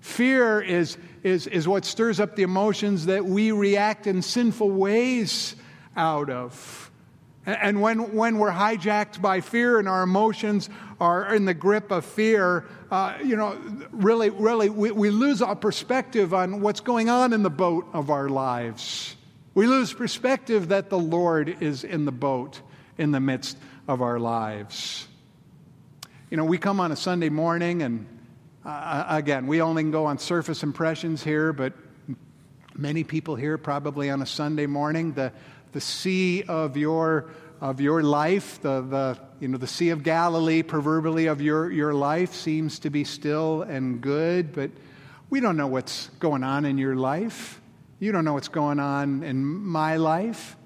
Fear 0.00 0.62
is, 0.62 0.96
is, 1.22 1.46
is 1.46 1.66
what 1.66 1.84
stirs 1.84 2.20
up 2.20 2.36
the 2.36 2.42
emotions 2.42 3.06
that 3.06 3.24
we 3.24 3.52
react 3.52 4.06
in 4.06 4.22
sinful 4.22 4.70
ways 4.70 5.56
out 5.96 6.30
of. 6.30 6.89
And 7.50 7.80
when, 7.80 8.14
when 8.14 8.38
we're 8.38 8.52
hijacked 8.52 9.20
by 9.20 9.40
fear 9.40 9.78
and 9.78 9.88
our 9.88 10.02
emotions 10.02 10.68
are 11.00 11.34
in 11.34 11.44
the 11.44 11.54
grip 11.54 11.90
of 11.90 12.04
fear, 12.04 12.66
uh, 12.90 13.16
you 13.24 13.36
know, 13.36 13.58
really, 13.90 14.30
really, 14.30 14.68
we, 14.68 14.90
we 14.90 15.10
lose 15.10 15.42
our 15.42 15.56
perspective 15.56 16.34
on 16.34 16.60
what's 16.60 16.80
going 16.80 17.08
on 17.08 17.32
in 17.32 17.42
the 17.42 17.50
boat 17.50 17.86
of 17.92 18.10
our 18.10 18.28
lives. 18.28 19.16
We 19.54 19.66
lose 19.66 19.92
perspective 19.92 20.68
that 20.68 20.90
the 20.90 20.98
Lord 20.98 21.62
is 21.62 21.84
in 21.84 22.04
the 22.04 22.12
boat 22.12 22.60
in 22.98 23.10
the 23.10 23.20
midst 23.20 23.56
of 23.88 24.02
our 24.02 24.18
lives. 24.18 25.08
You 26.30 26.36
know, 26.36 26.44
we 26.44 26.58
come 26.58 26.78
on 26.78 26.92
a 26.92 26.96
Sunday 26.96 27.28
morning, 27.28 27.82
and 27.82 28.06
uh, 28.64 29.06
again, 29.08 29.46
we 29.46 29.60
only 29.60 29.82
go 29.84 30.06
on 30.06 30.18
surface 30.18 30.62
impressions 30.62 31.24
here, 31.24 31.52
but 31.52 31.72
many 32.76 33.04
people 33.04 33.34
here 33.34 33.58
probably 33.58 34.10
on 34.10 34.22
a 34.22 34.26
Sunday 34.26 34.66
morning, 34.66 35.12
the, 35.12 35.32
the 35.72 35.80
sea 35.80 36.42
of 36.44 36.76
your, 36.76 37.30
of 37.60 37.80
your 37.80 38.02
life, 38.02 38.60
the, 38.60 38.80
the, 38.82 39.18
you 39.40 39.48
know, 39.48 39.58
the 39.58 39.66
Sea 39.66 39.90
of 39.90 40.02
Galilee, 40.02 40.62
proverbially, 40.62 41.26
of 41.26 41.40
your, 41.40 41.70
your 41.70 41.94
life 41.94 42.34
seems 42.34 42.78
to 42.80 42.90
be 42.90 43.04
still 43.04 43.62
and 43.62 44.00
good, 44.00 44.52
but 44.52 44.70
we 45.30 45.40
don't 45.40 45.56
know 45.56 45.66
what's 45.66 46.08
going 46.18 46.42
on 46.42 46.64
in 46.64 46.76
your 46.76 46.96
life. 46.96 47.60
You 47.98 48.12
don't 48.12 48.24
know 48.24 48.34
what's 48.34 48.48
going 48.48 48.80
on 48.80 49.22
in 49.22 49.44
my 49.44 49.96
life. 49.96 50.56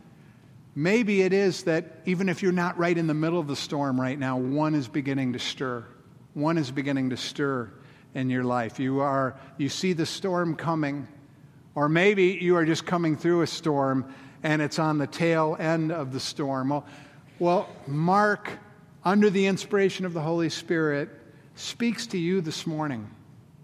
Maybe 0.74 1.22
it 1.22 1.32
is 1.32 1.64
that 1.64 2.00
even 2.04 2.28
if 2.28 2.42
you're 2.42 2.52
not 2.52 2.78
right 2.78 2.96
in 2.96 3.06
the 3.06 3.14
middle 3.14 3.38
of 3.38 3.46
the 3.46 3.56
storm 3.56 4.00
right 4.00 4.18
now, 4.18 4.38
one 4.38 4.74
is 4.74 4.88
beginning 4.88 5.34
to 5.34 5.38
stir. 5.38 5.84
One 6.32 6.58
is 6.58 6.70
beginning 6.70 7.10
to 7.10 7.16
stir 7.16 7.70
in 8.14 8.30
your 8.30 8.42
life. 8.42 8.80
You 8.80 9.00
are 9.00 9.36
you 9.56 9.68
see 9.68 9.92
the 9.92 10.06
storm 10.06 10.56
coming, 10.56 11.06
or 11.76 11.88
maybe 11.88 12.38
you 12.40 12.56
are 12.56 12.64
just 12.64 12.86
coming 12.86 13.16
through 13.16 13.42
a 13.42 13.46
storm 13.46 14.12
and 14.44 14.62
it's 14.62 14.78
on 14.78 14.98
the 14.98 15.06
tail 15.06 15.56
end 15.58 15.90
of 15.90 16.12
the 16.12 16.20
storm. 16.20 16.68
Well, 16.68 16.86
well, 17.40 17.68
Mark, 17.88 18.48
under 19.04 19.30
the 19.30 19.46
inspiration 19.46 20.04
of 20.04 20.12
the 20.12 20.20
Holy 20.20 20.50
Spirit, 20.50 21.08
speaks 21.56 22.06
to 22.08 22.18
you 22.18 22.40
this 22.40 22.66
morning. 22.66 23.10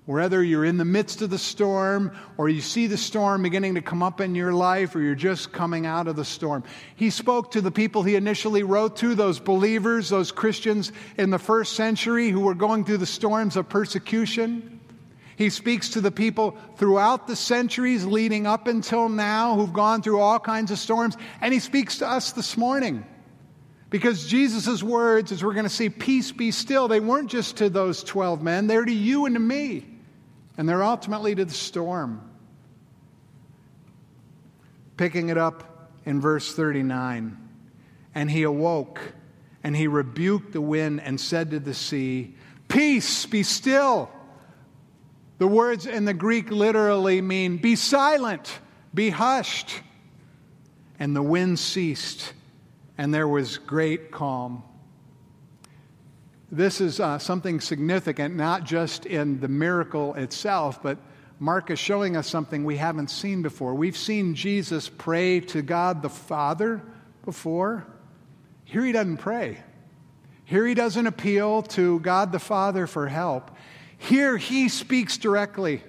Whether 0.07 0.43
you're 0.43 0.65
in 0.65 0.79
the 0.79 0.85
midst 0.85 1.23
of 1.23 1.31
the 1.31 1.39
storm 1.39 2.11
or 2.37 2.49
you 2.49 2.63
see 2.63 2.89
the 2.89 2.97
storm 2.97 3.43
beginning 3.43 3.77
to 3.77 3.83
come 3.83 4.03
up 4.03 4.21
in 4.21 4.35
your 4.35 4.53
life 4.53 4.97
or 4.97 5.01
you're 5.01 5.15
just 5.15 5.53
coming 5.53 5.87
out 5.87 6.09
of 6.09 6.17
the 6.17 6.25
storm. 6.25 6.65
He 6.97 7.11
spoke 7.11 7.53
to 7.53 7.61
the 7.61 7.71
people 7.71 8.03
he 8.03 8.17
initially 8.17 8.65
wrote 8.65 8.97
to, 8.97 9.15
those 9.15 9.39
believers, 9.39 10.09
those 10.09 10.33
Christians 10.33 10.91
in 11.17 11.31
the 11.31 11.39
first 11.39 11.75
century 11.75 12.31
who 12.31 12.41
were 12.41 12.55
going 12.55 12.85
through 12.85 12.97
the 12.97 13.07
storms 13.07 13.57
of 13.57 13.69
persecution. 13.69 14.80
He 15.41 15.49
speaks 15.49 15.89
to 15.91 16.03
the 16.03 16.11
people 16.11 16.55
throughout 16.77 17.27
the 17.27 17.35
centuries 17.35 18.05
leading 18.05 18.47
up 18.47 18.67
until 18.67 19.09
now 19.09 19.57
who've 19.57 19.73
gone 19.73 20.03
through 20.03 20.21
all 20.21 20.39
kinds 20.39 20.71
of 20.71 20.79
storms. 20.79 21.17
And 21.41 21.55
he 21.55 21.61
speaks 21.61 21.97
to 22.01 22.07
us 22.07 22.33
this 22.33 22.59
morning. 22.59 23.07
Because 23.89 24.27
Jesus' 24.27 24.83
words, 24.83 25.33
as 25.33 25.43
we're 25.43 25.55
going 25.55 25.65
to 25.65 25.71
see, 25.71 25.89
peace 25.89 26.31
be 26.31 26.51
still, 26.51 26.89
they 26.89 27.01
weren't 27.01 27.31
just 27.31 27.57
to 27.57 27.71
those 27.71 28.05
12 28.05 28.43
men, 28.43 28.67
they're 28.67 28.85
to 28.85 28.93
you 28.93 29.25
and 29.25 29.35
to 29.35 29.41
me. 29.41 29.87
And 30.59 30.69
they're 30.69 30.85
ultimately 30.85 31.35
to 31.35 31.47
the 31.47 31.55
storm. 31.55 32.21
Picking 34.99 35.31
it 35.31 35.39
up 35.39 35.91
in 36.05 36.21
verse 36.21 36.55
39. 36.55 37.39
And 38.15 38.31
he 38.31 38.43
awoke, 38.43 39.01
and 39.65 39.75
he 39.75 39.87
rebuked 39.87 40.53
the 40.53 40.61
wind 40.61 41.01
and 41.01 41.19
said 41.19 41.53
to 41.53 41.61
the 41.61 41.73
sea, 41.73 42.35
Peace, 42.69 43.25
be 43.25 43.43
still. 43.43 44.11
The 45.41 45.47
words 45.47 45.87
in 45.87 46.05
the 46.05 46.13
Greek 46.13 46.51
literally 46.51 47.23
mean 47.23 47.57
be 47.57 47.75
silent, 47.75 48.59
be 48.93 49.09
hushed. 49.09 49.81
And 50.99 51.17
the 51.17 51.23
wind 51.23 51.59
ceased, 51.59 52.35
and 52.99 53.15
there 53.15 53.27
was 53.27 53.57
great 53.57 54.11
calm. 54.11 54.63
This 56.53 56.83
is 56.83 57.01
uh, 57.01 57.19
something 57.19 57.59
significant, 57.63 58.37
not 58.37 58.65
just 58.65 59.07
in 59.07 59.41
the 59.41 59.49
miracle 59.49 60.13
itself, 60.13 60.83
but 60.83 60.99
Mark 61.39 61.71
is 61.71 61.79
showing 61.79 62.19
us 62.19 62.27
something 62.27 62.67
we 62.67 62.77
haven't 62.77 63.09
seen 63.09 63.41
before. 63.41 63.75
We've 63.75 63.97
seen 63.97 64.35
Jesus 64.35 64.91
pray 64.91 65.41
to 65.41 65.63
God 65.63 66.03
the 66.03 66.11
Father 66.11 66.83
before. 67.25 67.87
Here 68.67 68.85
he 68.85 68.93
doesn't 68.93 69.17
pray. 69.17 69.57
Here 70.45 70.67
he 70.67 70.75
doesn't 70.75 71.07
appeal 71.07 71.63
to 71.63 71.99
God 72.01 72.31
the 72.31 72.39
Father 72.39 72.87
for 72.87 73.09
help. 73.09 73.53
Here 74.01 74.39
he 74.39 74.71
speaks 74.71 75.19
directly. 75.19 75.83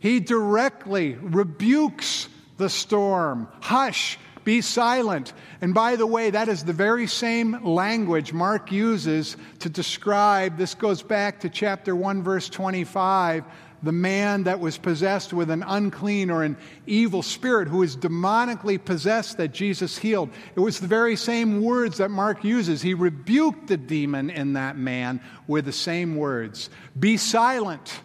He 0.00 0.18
directly 0.18 1.14
rebukes 1.14 2.28
the 2.56 2.68
storm. 2.68 3.46
Hush, 3.60 4.18
be 4.42 4.60
silent. 4.60 5.32
And 5.60 5.72
by 5.72 5.94
the 5.94 6.08
way, 6.08 6.30
that 6.30 6.48
is 6.48 6.64
the 6.64 6.72
very 6.72 7.06
same 7.06 7.64
language 7.64 8.32
Mark 8.32 8.72
uses 8.72 9.36
to 9.60 9.68
describe, 9.68 10.58
this 10.58 10.74
goes 10.74 11.02
back 11.02 11.40
to 11.40 11.48
chapter 11.48 11.94
1, 11.94 12.24
verse 12.24 12.48
25, 12.48 13.44
the 13.82 13.92
man 13.92 14.44
that 14.44 14.60
was 14.60 14.76
possessed 14.76 15.32
with 15.32 15.50
an 15.50 15.62
unclean 15.66 16.30
or 16.30 16.42
an 16.42 16.56
evil 16.86 17.22
spirit 17.22 17.68
who 17.68 17.78
was 17.78 17.96
demonically 17.96 18.82
possessed 18.82 19.38
that 19.38 19.48
Jesus 19.48 19.96
healed. 19.96 20.30
It 20.54 20.60
was 20.60 20.80
the 20.80 20.86
very 20.86 21.16
same 21.16 21.62
words 21.62 21.98
that 21.98 22.10
Mark 22.10 22.44
uses. 22.44 22.82
He 22.82 22.94
rebuked 22.94 23.68
the 23.68 23.76
demon 23.76 24.30
in 24.30 24.52
that 24.54 24.76
man 24.76 25.20
with 25.46 25.64
the 25.64 25.72
same 25.72 26.16
words 26.16 26.68
Be 26.98 27.16
silent, 27.16 28.00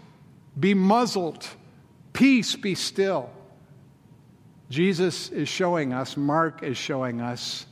be 0.58 0.74
muzzled, 0.74 1.46
peace 2.14 2.56
be 2.56 2.76
still. 2.76 3.30
Jesus 4.70 5.30
is 5.30 5.48
showing 5.48 5.94
us, 5.94 6.18
Mark 6.18 6.64
is 6.64 6.78
showing 6.78 7.22
us, 7.22 7.68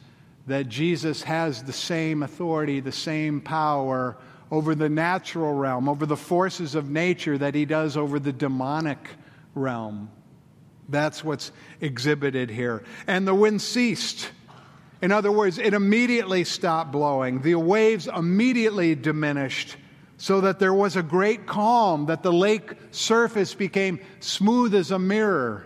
that 0.46 0.68
Jesus 0.68 1.24
has 1.24 1.64
the 1.64 1.74
same 1.74 2.22
authority, 2.22 2.80
the 2.80 2.92
same 2.92 3.42
power 3.42 4.18
over 4.54 4.76
the 4.76 4.88
natural 4.88 5.52
realm, 5.52 5.90
over 5.90 6.06
the 6.06 6.16
forces 6.16 6.76
of 6.76 6.88
nature 6.88 7.40
that 7.40 7.56
he 7.56 7.66
does 7.66 7.98
over 7.98 8.20
the 8.20 8.32
demonic 8.32 9.00
realm. 9.56 10.12
That's 10.88 11.24
what's 11.24 11.52
exhibited 11.82 12.52
here. 12.52 12.84
And 13.08 13.28
the 13.28 13.34
wind 13.34 13.64
ceased. 13.64 14.30
In 15.02 15.12
other 15.12 15.32
words, 15.32 15.58
it 15.58 15.74
immediately 15.74 16.44
stopped 16.44 16.92
blowing. 16.92 17.42
The 17.42 17.56
waves 17.56 18.06
immediately 18.06 18.94
diminished 18.94 19.76
so 20.18 20.42
that 20.42 20.60
there 20.60 20.74
was 20.74 20.98
a 20.98 21.04
great 21.04 21.48
calm, 21.48 22.06
that 22.06 22.22
the 22.22 22.32
lake 22.32 22.76
surface 22.92 23.56
became 23.56 24.00
smooth 24.20 24.76
as 24.76 24.92
a 24.92 25.00
mirror. 25.00 25.66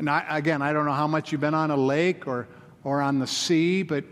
And 0.00 0.10
I, 0.10 0.38
again, 0.38 0.60
I 0.60 0.72
don't 0.72 0.86
know 0.86 0.92
how 0.92 1.06
much 1.06 1.30
you've 1.30 1.40
been 1.40 1.54
on 1.54 1.70
a 1.70 1.76
lake 1.76 2.26
or, 2.26 2.48
or 2.82 3.00
on 3.00 3.20
the 3.20 3.28
sea, 3.28 3.84
but, 3.84 4.02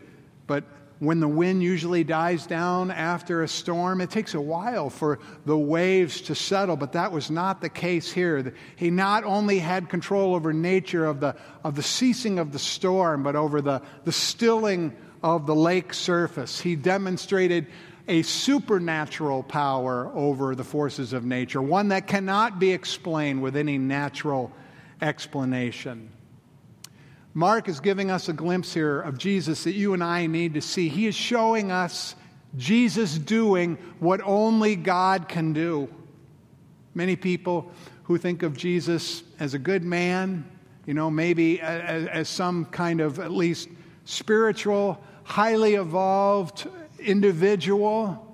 but 0.47 0.63
when 1.01 1.19
the 1.19 1.29
wind 1.29 1.63
usually 1.63 2.05
dies 2.05 2.47
down 2.47 2.91
after 2.91 3.43
a 3.43 3.49
storm, 3.49 4.03
it 4.03 4.11
takes 4.11 4.35
a 4.35 4.41
while 4.41 4.91
for 4.91 5.19
the 5.47 5.57
waves 5.57 6.21
to 6.21 6.35
settle, 6.35 6.77
but 6.77 6.93
that 6.93 7.11
was 7.11 7.31
not 7.31 7.63
the 7.63 7.71
case 7.71 8.13
here. 8.13 8.53
He 8.77 8.91
not 8.91 9.25
only 9.25 9.59
had 9.59 9.89
control 9.89 10.35
over 10.35 10.53
nature 10.53 11.07
of 11.07 11.21
the, 11.21 11.35
of 11.65 11.75
the 11.75 11.83
ceasing 11.83 12.39
of 12.39 12.53
the 12.53 12.59
storm, 12.59 13.23
but 13.23 13.35
over 13.35 13.63
the, 13.63 13.81
the 14.05 14.13
stilling 14.13 14.95
of 15.23 15.47
the 15.47 15.55
lake 15.55 15.95
surface. 15.95 16.61
He 16.61 16.77
demonstrated 16.77 17.67
a 18.07 18.21
supernatural 18.21 19.43
power 19.43 20.11
over 20.15 20.55
the 20.55 20.65
forces 20.65 21.15
of 21.15 21.25
nature, 21.25 21.63
one 21.63 21.89
that 21.89 22.09
cannot 22.09 22.59
be 22.59 22.73
explained 22.73 23.43
with 23.43 23.57
any 23.57 23.79
natural 23.79 24.53
explanation. 25.01 26.11
Mark 27.33 27.69
is 27.69 27.79
giving 27.79 28.11
us 28.11 28.29
a 28.29 28.33
glimpse 28.33 28.75
here 28.75 29.01
of 29.01 29.17
Jesus 29.17 29.65
that 29.65 29.73
you 29.73 29.95
and 29.95 30.03
I 30.03 30.27
need 30.27 30.55
to 30.55 30.61
see. 30.61 30.89
He 30.89 31.07
is 31.07 31.15
showing 31.15 31.71
us 31.71 32.17
Jesus 32.57 33.19
doing 33.19 33.77
what 34.01 34.21
only 34.23 34.75
God 34.75 35.29
can 35.29 35.53
do. 35.53 35.89
Many 36.95 37.15
people 37.15 37.71
who 38.05 38.19
think 38.19 38.43
of 38.43 38.57
Jesus 38.57 39.23
as 39.39 39.55
a 39.55 39.59
good 39.59 39.85
man, 39.85 40.45
you 40.87 40.95
know, 40.95 41.09
maybe 41.09 41.61
as, 41.61 42.07
as 42.09 42.29
some 42.29 42.65
kind 42.65 43.01
of 43.01 43.21
at 43.21 43.31
least 43.31 43.69
spiritual, 44.05 45.01
highly 45.23 45.77
evolved 45.77 46.69
individual, 46.99 48.27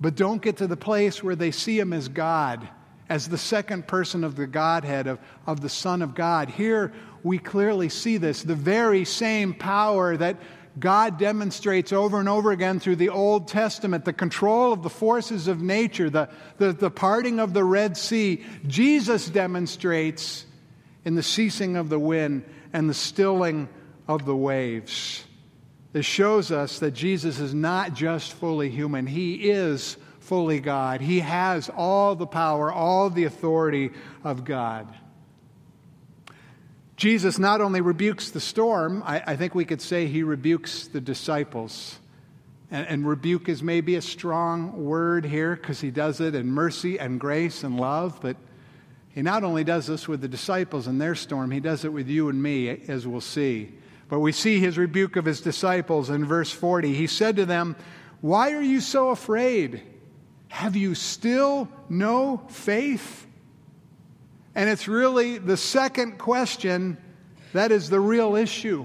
but 0.00 0.14
don't 0.14 0.40
get 0.40 0.56
to 0.56 0.66
the 0.66 0.76
place 0.76 1.22
where 1.22 1.36
they 1.36 1.50
see 1.50 1.78
him 1.78 1.92
as 1.92 2.08
God, 2.08 2.66
as 3.10 3.28
the 3.28 3.36
second 3.36 3.88
person 3.88 4.22
of 4.22 4.36
the 4.36 4.46
Godhead, 4.46 5.08
of, 5.08 5.18
of 5.44 5.60
the 5.60 5.68
Son 5.68 6.00
of 6.00 6.14
God. 6.14 6.48
Here 6.48 6.92
we 7.24 7.38
clearly 7.38 7.88
see 7.88 8.16
this 8.16 8.44
the 8.44 8.54
very 8.54 9.04
same 9.04 9.52
power 9.52 10.16
that 10.16 10.36
God 10.78 11.18
demonstrates 11.18 11.92
over 11.92 12.20
and 12.20 12.28
over 12.28 12.52
again 12.52 12.78
through 12.78 12.96
the 12.96 13.08
Old 13.08 13.48
Testament 13.48 14.04
the 14.04 14.12
control 14.12 14.72
of 14.72 14.84
the 14.84 14.88
forces 14.88 15.48
of 15.48 15.60
nature, 15.60 16.08
the, 16.08 16.30
the, 16.58 16.72
the, 16.72 16.90
parting 16.90 17.40
of 17.40 17.52
the 17.52 17.64
Red 17.64 17.96
Sea. 17.96 18.44
Jesus 18.68 19.28
demonstrates 19.28 20.46
in 21.04 21.16
the 21.16 21.22
ceasing 21.24 21.76
of 21.76 21.88
the 21.88 21.98
wind 21.98 22.44
and 22.72 22.88
the 22.88 22.94
stilling 22.94 23.68
of 24.06 24.24
the 24.24 24.36
waves. 24.36 25.24
This 25.92 26.06
shows 26.06 26.52
us 26.52 26.78
that 26.78 26.92
Jesus 26.92 27.40
is 27.40 27.52
not 27.52 27.94
just 27.94 28.32
fully 28.34 28.70
human, 28.70 29.08
he 29.08 29.50
is 29.50 29.96
fully 30.30 30.60
God. 30.60 31.00
He 31.00 31.18
has 31.18 31.68
all 31.76 32.14
the 32.14 32.24
power, 32.24 32.70
all 32.70 33.10
the 33.10 33.24
authority 33.24 33.90
of 34.22 34.44
God. 34.44 34.86
Jesus 36.96 37.36
not 37.36 37.60
only 37.60 37.80
rebukes 37.80 38.30
the 38.30 38.38
storm, 38.38 39.02
I, 39.04 39.24
I 39.26 39.34
think 39.34 39.56
we 39.56 39.64
could 39.64 39.82
say 39.82 40.06
he 40.06 40.22
rebukes 40.22 40.86
the 40.86 41.00
disciples. 41.00 41.98
And, 42.70 42.86
and 42.86 43.08
rebuke 43.08 43.48
is 43.48 43.60
maybe 43.60 43.96
a 43.96 44.02
strong 44.02 44.84
word 44.84 45.24
here 45.24 45.56
because 45.56 45.80
he 45.80 45.90
does 45.90 46.20
it 46.20 46.36
in 46.36 46.46
mercy 46.46 47.00
and 47.00 47.18
grace 47.18 47.64
and 47.64 47.80
love, 47.80 48.20
but 48.22 48.36
he 49.08 49.22
not 49.22 49.42
only 49.42 49.64
does 49.64 49.88
this 49.88 50.06
with 50.06 50.20
the 50.20 50.28
disciples 50.28 50.86
in 50.86 50.98
their 50.98 51.16
storm, 51.16 51.50
he 51.50 51.58
does 51.58 51.84
it 51.84 51.92
with 51.92 52.06
you 52.06 52.28
and 52.28 52.40
me, 52.40 52.68
as 52.68 53.04
we'll 53.04 53.20
see. 53.20 53.72
But 54.08 54.20
we 54.20 54.30
see 54.30 54.60
his 54.60 54.78
rebuke 54.78 55.16
of 55.16 55.24
his 55.24 55.40
disciples 55.40 56.08
in 56.08 56.24
verse 56.24 56.52
40. 56.52 56.94
He 56.94 57.08
said 57.08 57.34
to 57.34 57.46
them, 57.46 57.74
Why 58.20 58.52
are 58.52 58.62
you 58.62 58.80
so 58.80 59.08
afraid? 59.08 59.82
Have 60.50 60.76
you 60.76 60.94
still 60.94 61.68
no 61.88 62.42
faith? 62.48 63.26
And 64.54 64.68
it's 64.68 64.88
really 64.88 65.38
the 65.38 65.56
second 65.56 66.18
question 66.18 66.98
that 67.52 67.72
is 67.72 67.88
the 67.88 68.00
real 68.00 68.36
issue. 68.36 68.84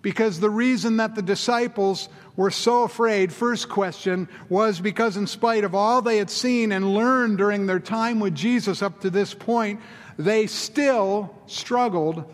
Because 0.00 0.38
the 0.38 0.50
reason 0.50 0.98
that 0.98 1.14
the 1.14 1.22
disciples 1.22 2.08
were 2.36 2.50
so 2.50 2.84
afraid, 2.84 3.32
first 3.32 3.68
question, 3.68 4.28
was 4.48 4.78
because 4.78 5.16
in 5.16 5.26
spite 5.26 5.64
of 5.64 5.74
all 5.74 6.00
they 6.00 6.18
had 6.18 6.30
seen 6.30 6.70
and 6.70 6.94
learned 6.94 7.38
during 7.38 7.66
their 7.66 7.80
time 7.80 8.20
with 8.20 8.34
Jesus 8.34 8.80
up 8.80 9.00
to 9.00 9.10
this 9.10 9.34
point, 9.34 9.80
they 10.18 10.46
still 10.46 11.34
struggled 11.46 12.32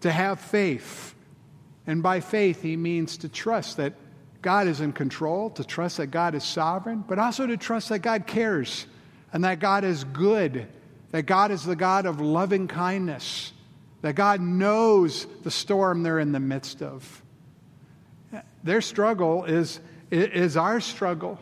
to 0.00 0.12
have 0.12 0.40
faith. 0.40 1.14
And 1.86 2.02
by 2.02 2.20
faith, 2.20 2.62
he 2.62 2.76
means 2.76 3.16
to 3.18 3.28
trust 3.28 3.78
that 3.78 3.94
God 4.42 4.68
is 4.68 4.80
in 4.80 4.92
control, 4.92 5.50
to 5.50 5.64
trust 5.64 5.96
that 5.96 6.08
God 6.08 6.34
is 6.34 6.44
sovereign, 6.44 7.04
but 7.06 7.18
also 7.18 7.46
to 7.46 7.56
trust 7.56 7.88
that 7.88 8.00
God 8.00 8.26
cares 8.26 8.86
and 9.32 9.44
that 9.44 9.60
God 9.60 9.84
is 9.84 10.04
good 10.04 10.68
that 11.16 11.22
God 11.22 11.50
is 11.50 11.64
the 11.64 11.76
God 11.76 12.04
of 12.06 12.20
loving 12.20 12.68
kindness, 12.68 13.52
that 14.02 14.14
God 14.14 14.40
knows 14.40 15.26
the 15.42 15.50
storm 15.50 16.02
they're 16.02 16.18
in 16.18 16.32
the 16.32 16.40
midst 16.40 16.82
of. 16.82 17.22
Their 18.62 18.82
struggle 18.82 19.44
is, 19.44 19.80
is 20.10 20.56
our 20.56 20.80
struggle 20.80 21.38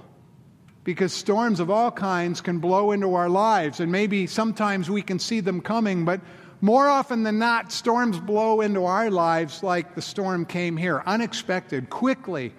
because 0.85 1.13
storms 1.13 1.61
of 1.61 1.71
all 1.71 1.91
kinds 1.91 2.41
can 2.43 2.59
blow 2.59 2.93
into 2.93 3.15
our 3.15 3.29
lives, 3.29 3.81
and 3.81 3.91
maybe 3.91 4.27
sometimes 4.27 4.91
we 4.91 5.03
can 5.03 5.19
see 5.19 5.41
them 5.41 5.61
coming, 5.61 6.05
but 6.05 6.21
more 6.61 6.87
often 6.87 7.23
than 7.23 7.39
not, 7.39 7.73
storms 7.73 8.21
blow 8.21 8.61
into 8.61 8.85
our 8.85 9.11
lives 9.11 9.63
like 9.63 9.95
the 9.95 10.03
storm 10.03 10.45
came 10.45 10.77
here, 10.77 11.03
unexpected, 11.07 11.91
quickly, 11.91 12.53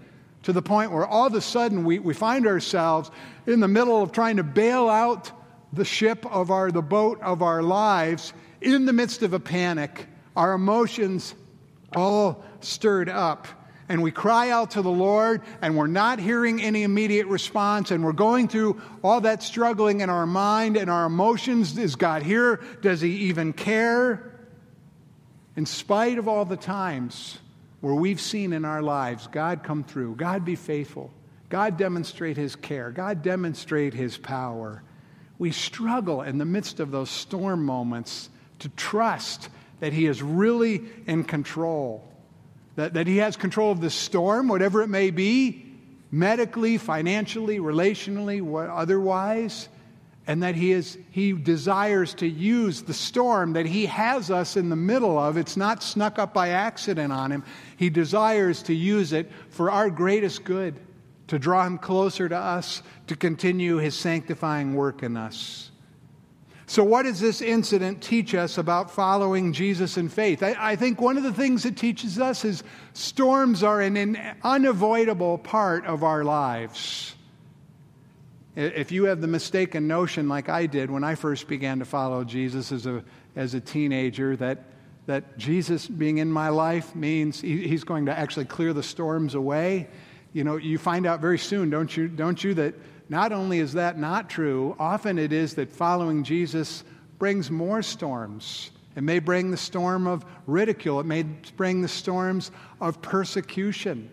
to 0.45 0.53
the 0.53 0.61
point 0.61 0.91
where 0.91 1.05
all 1.05 1.25
of 1.25 1.33
a 1.33 1.41
sudden 1.41 1.83
we, 1.83 1.97
we 1.97 2.13
find 2.13 2.45
ourselves 2.45 3.09
in 3.47 3.59
the 3.59 3.67
middle 3.67 4.01
of 4.01 4.11
trying 4.11 4.37
to 4.37 4.43
bail 4.43 4.87
out 4.87 5.31
the 5.73 5.83
ship 5.83 6.23
of 6.31 6.51
our, 6.51 6.71
the 6.71 6.83
boat 6.83 7.19
of 7.21 7.41
our 7.41 7.63
lives 7.63 8.31
in 8.61 8.85
the 8.85 8.93
midst 8.93 9.23
of 9.23 9.33
a 9.33 9.39
panic, 9.39 10.05
our 10.35 10.53
emotions 10.53 11.33
all 11.95 12.45
stirred 12.61 13.09
up. 13.09 13.47
And 13.89 14.03
we 14.03 14.11
cry 14.11 14.49
out 14.49 14.71
to 14.71 14.81
the 14.83 14.89
Lord, 14.89 15.41
and 15.61 15.75
we're 15.75 15.87
not 15.87 16.19
hearing 16.19 16.61
any 16.61 16.83
immediate 16.83 17.27
response, 17.27 17.89
and 17.89 18.03
we're 18.03 18.13
going 18.13 18.47
through 18.47 18.81
all 19.03 19.21
that 19.21 19.41
struggling 19.41 20.01
in 20.01 20.09
our 20.11 20.25
mind 20.27 20.77
and 20.77 20.89
our 20.91 21.05
emotions. 21.05 21.77
Is 21.77 21.95
God 21.95 22.21
here? 22.21 22.61
Does 22.81 23.01
He 23.01 23.09
even 23.27 23.51
care? 23.51 24.31
In 25.55 25.65
spite 25.65 26.17
of 26.19 26.27
all 26.27 26.45
the 26.45 26.57
times 26.57 27.39
where 27.85 27.93
we've 27.93 28.19
seen 28.19 28.51
in 28.51 28.65
our 28.65 28.81
lives 28.81 29.27
God 29.27 29.61
come 29.61 29.83
through, 29.83 30.15
God 30.15 30.43
be 30.43 30.55
faithful, 30.55 31.13
God 31.49 31.77
demonstrate 31.77 32.35
His 32.35 32.55
care, 32.55 32.89
God 32.89 33.21
demonstrate 33.21 33.93
His 33.93 34.17
power. 34.17 34.81
We 35.37 35.51
struggle 35.51 36.23
in 36.23 36.39
the 36.39 36.45
midst 36.45 36.79
of 36.79 36.89
those 36.89 37.11
storm 37.11 37.63
moments 37.63 38.31
to 38.57 38.69
trust 38.69 39.49
that 39.81 39.93
He 39.93 40.07
is 40.07 40.23
really 40.23 40.81
in 41.05 41.25
control, 41.25 42.03
that, 42.75 42.95
that 42.95 43.05
He 43.05 43.17
has 43.17 43.37
control 43.37 43.71
of 43.71 43.81
the 43.81 43.91
storm, 43.91 44.47
whatever 44.47 44.81
it 44.81 44.89
may 44.89 45.11
be, 45.11 45.71
medically, 46.09 46.79
financially, 46.79 47.59
relationally, 47.59 48.41
what, 48.41 48.67
otherwise, 48.67 49.69
and 50.27 50.41
that 50.43 50.55
he, 50.55 50.71
is, 50.71 50.97
he 51.11 51.33
desires 51.33 52.13
to 52.15 52.27
use 52.27 52.81
the 52.81 52.93
storm 52.93 53.53
that 53.53 53.65
He 53.67 53.85
has 53.85 54.31
us 54.31 54.57
in 54.57 54.69
the 54.69 54.75
middle 54.75 55.19
of. 55.19 55.37
It's 55.37 55.55
not 55.55 55.83
snuck 55.83 56.17
up 56.17 56.33
by 56.33 56.49
accident 56.49 57.13
on 57.13 57.31
Him. 57.31 57.43
He 57.77 57.91
desires 57.91 58.63
to 58.63 58.73
use 58.73 59.13
it 59.13 59.31
for 59.49 59.69
our 59.69 59.89
greatest 59.89 60.43
good 60.43 60.79
to 61.27 61.39
draw 61.39 61.65
him 61.65 61.77
closer 61.77 62.29
to 62.29 62.37
us, 62.37 62.83
to 63.07 63.15
continue 63.15 63.77
his 63.77 63.95
sanctifying 63.95 64.75
work 64.75 65.03
in 65.03 65.17
us. 65.17 65.71
So, 66.67 66.83
what 66.83 67.03
does 67.03 67.19
this 67.19 67.41
incident 67.41 68.01
teach 68.01 68.33
us 68.33 68.57
about 68.57 68.89
following 68.89 69.53
Jesus 69.53 69.97
in 69.97 70.09
faith? 70.09 70.41
I, 70.41 70.55
I, 70.57 70.75
think 70.75 70.99
one 70.99 71.15
of 71.15 71.21
the 71.21 71.33
things 71.33 71.63
it 71.63 71.77
teaches 71.77 72.19
us 72.19 72.43
is 72.43 72.63
storms 72.93 73.61
are 73.61 73.81
an 73.81 74.17
unavoidable 74.43 75.37
part 75.37 75.85
of 75.85 76.03
our 76.03 76.23
lives. 76.23 77.14
If 78.55 78.91
you 78.91 79.05
have 79.05 79.19
the 79.19 79.27
mistaken 79.27 79.87
notion, 79.87 80.29
like 80.29 80.47
I 80.47 80.65
did 80.65 80.89
when 80.89 81.03
I 81.03 81.15
first 81.15 81.47
began 81.47 81.79
to 81.79 81.85
follow 81.85 82.23
Jesus 82.23 82.71
as 82.71 82.85
a, 82.85 83.03
as 83.35 83.53
a 83.53 83.59
teenager, 83.59 84.37
that, 84.37 84.63
that 85.07 85.37
Jesus 85.37 85.87
being 85.87 86.19
in 86.19 86.31
my 86.31 86.49
life 86.49 86.95
means 86.95 87.41
he, 87.41 87.67
he's 87.67 87.83
going 87.83 88.05
to 88.05 88.17
actually 88.17 88.45
clear 88.45 88.71
the 88.71 88.83
storms 88.83 89.35
away, 89.35 89.89
you 90.31 90.43
know, 90.43 90.55
you 90.55 90.77
find 90.77 91.05
out 91.05 91.19
very 91.19 91.37
soon, 91.37 91.69
don't 91.69 91.95
you, 91.95 92.07
don't 92.07 92.43
you, 92.43 92.53
that 92.53 92.75
not 93.09 93.31
only 93.31 93.59
is 93.59 93.73
that 93.73 93.99
not 93.99 94.29
true, 94.29 94.75
often 94.79 95.19
it 95.19 95.33
is 95.33 95.55
that 95.55 95.71
following 95.71 96.23
Jesus 96.23 96.83
brings 97.19 97.51
more 97.51 97.81
storms. 97.81 98.71
It 98.95 99.03
may 99.03 99.19
bring 99.19 99.51
the 99.51 99.57
storm 99.57 100.07
of 100.07 100.25
ridicule, 100.47 101.01
it 101.01 101.05
may 101.05 101.23
bring 101.23 101.81
the 101.81 101.87
storms 101.87 102.51
of 102.79 103.01
persecution. 103.01 104.11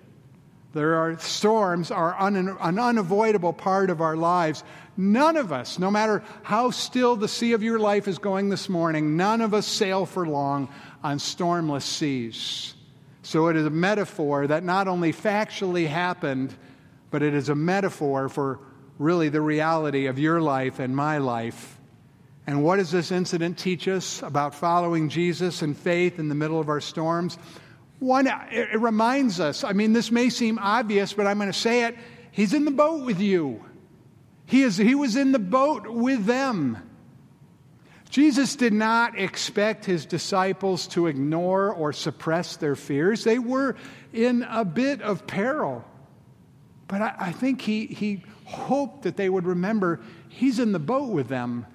There 0.73 0.95
are 0.97 1.19
storms 1.19 1.91
are 1.91 2.19
un, 2.19 2.37
an 2.37 2.79
unavoidable 2.79 3.53
part 3.53 3.91
of 3.91 4.01
our 4.01 4.17
lives. 4.17 4.65
None 4.97 5.37
of 5.37 5.53
us, 5.53 5.79
no 5.79 5.91
matter 5.91 6.23
how 6.43 6.71
still 6.71 7.17
the 7.17 7.29
sea 7.29 7.53
of 7.53 7.63
your 7.63 7.79
life 7.79 8.09
is 8.09 8.19
going 8.19 8.49
this 8.49 8.69
morning, 8.69 9.17
none 9.17 9.41
of 9.41 9.53
us 9.53 9.67
sail 9.67 10.07
for 10.07 10.27
long 10.27 10.69
on 11.03 11.19
stormless 11.19 11.83
seas. 11.83 12.75
So 13.23 13.49
it 13.49 13.57
is 13.57 13.67
a 13.67 13.71
metaphor 13.71 14.47
that 14.47 14.65
not 14.65 14.89
only 14.89 15.13
factually 15.13 15.87
happened, 15.87 16.55
but 17.11 17.23
it 17.23 17.35
is 17.35 17.49
a 17.49 17.55
metaphor 17.55 18.29
for 18.29 18.59
really 18.99 19.29
the 19.29 19.41
reality 19.41 20.07
of 20.07 20.19
your 20.19 20.41
life 20.41 20.79
and 20.79 20.97
my 20.97 21.19
life. 21.19 21.79
And 22.47 22.65
what 22.65 22.77
does 22.77 22.91
this 22.91 23.13
incident 23.13 23.59
teach 23.59 23.87
us 23.87 24.23
about 24.23 24.55
following 24.55 25.09
Jesus 25.09 25.63
and 25.63 25.77
faith 25.77 26.19
in 26.19 26.29
the 26.29 26.35
middle 26.35 26.59
of 26.59 26.69
our 26.69 26.81
storms? 26.81 27.39
One, 28.03 28.27
it 28.51 28.81
reminds 28.81 29.39
us, 29.39 29.63
I 29.63 29.75
mean, 29.75 29.93
this 29.93 30.11
may 30.11 30.29
seem 30.29 30.59
obvious, 30.59 31.13
but 31.13 31.29
I'm 31.29 31.39
going 31.39 31.53
to 31.53 31.57
say 31.57 31.85
it. 31.85 31.97
He's 32.33 32.53
in 32.53 32.65
the 32.65 32.73
boat 32.73 33.05
with 33.05 33.21
you. 33.21 33.65
He, 34.45 34.63
is, 34.63 34.77
he 34.77 34.97
was 34.97 35.15
in 35.15 35.31
the 35.31 35.39
boat 35.39 35.87
with 35.87 36.25
them. 36.25 36.79
Jesus 38.11 38.57
did 38.57 38.73
not 38.73 39.17
expect 39.17 39.85
his 39.85 40.05
disciples 40.05 40.89
to 40.89 41.07
ignore 41.07 41.73
or 41.73 41.93
suppress 41.93 42.57
their 42.57 42.75
fears. 42.75 43.23
They 43.23 43.39
were 43.39 43.77
in 44.13 44.43
a 44.51 44.65
bit 44.65 45.01
of 45.01 45.25
peril. 45.29 45.85
But 46.89 47.03
I, 47.03 47.15
I, 47.17 47.33
think 47.33 47.61
he, 47.61 47.87
he 47.87 48.25
hoped 48.47 49.05
that 49.05 49.17
they 49.17 49.29
would 49.29 49.47
remember 49.47 50.01
he's 50.29 50.59
in 50.59 50.73
the 50.73 50.81
boat 50.81 51.11
with 51.11 51.29
them. 51.29 51.67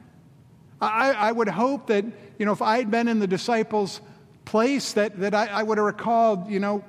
I, 0.82 1.13
I 1.13 1.32
would 1.32 1.48
hope 1.48 1.88
that, 1.88 2.04
you 2.38 2.46
know, 2.46 2.52
if 2.52 2.62
I 2.62 2.80
had 2.80 2.92
been 2.92 3.08
in 3.08 3.20
the 3.20 3.28
disciples' 3.28 4.02
place 4.48 4.94
that, 4.94 5.20
that 5.20 5.36
I, 5.36 5.48
I 5.48 5.64
would 5.64 5.78
have 5.78 5.86
recalled, 5.86 6.50
you 6.50 6.62
know, 6.62 6.84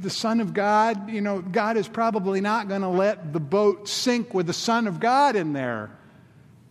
the 0.00 0.08
Son 0.08 0.40
of 0.40 0.54
God, 0.54 1.10
you 1.10 1.20
know, 1.20 1.42
God 1.42 1.76
is 1.76 1.86
probably 1.86 2.40
not 2.40 2.68
going 2.68 2.80
to 2.80 2.88
let 2.88 3.34
the 3.34 3.40
boat 3.40 3.86
sink 3.86 4.32
with 4.32 4.46
the 4.46 4.54
Son 4.54 4.86
of 4.86 4.98
God 4.98 5.36
in 5.36 5.52
there. 5.52 5.90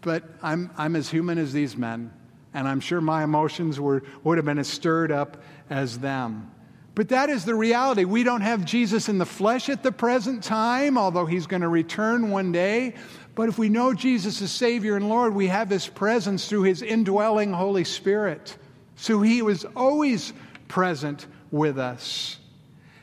But 0.01 0.23
I'm, 0.41 0.71
I'm 0.77 0.95
as 0.95 1.09
human 1.09 1.37
as 1.37 1.53
these 1.53 1.77
men, 1.77 2.11
and 2.55 2.67
I'm 2.67 2.79
sure 2.79 3.01
my 3.01 3.23
emotions 3.23 3.79
were, 3.79 4.01
would 4.23 4.39
have 4.39 4.45
been 4.45 4.57
as 4.57 4.67
stirred 4.67 5.11
up 5.11 5.43
as 5.69 5.99
them. 5.99 6.51
But 6.95 7.09
that 7.09 7.29
is 7.29 7.45
the 7.45 7.55
reality. 7.55 8.05
We 8.05 8.23
don't 8.23 8.41
have 8.41 8.65
Jesus 8.65 9.09
in 9.09 9.19
the 9.19 9.25
flesh 9.27 9.69
at 9.69 9.83
the 9.83 9.91
present 9.91 10.43
time, 10.43 10.97
although 10.97 11.27
he's 11.27 11.45
going 11.45 11.61
to 11.61 11.69
return 11.69 12.31
one 12.31 12.51
day. 12.51 12.95
But 13.35 13.49
if 13.49 13.59
we 13.59 13.69
know 13.69 13.93
Jesus 13.93 14.41
as 14.41 14.51
Savior 14.51 14.95
and 14.95 15.07
Lord, 15.07 15.35
we 15.35 15.47
have 15.47 15.69
his 15.69 15.87
presence 15.87 16.47
through 16.47 16.63
his 16.63 16.81
indwelling 16.81 17.53
Holy 17.53 17.83
Spirit. 17.83 18.57
So 18.95 19.21
he 19.21 19.41
was 19.41 19.65
always 19.75 20.33
present 20.67 21.27
with 21.51 21.77
us. 21.77 22.37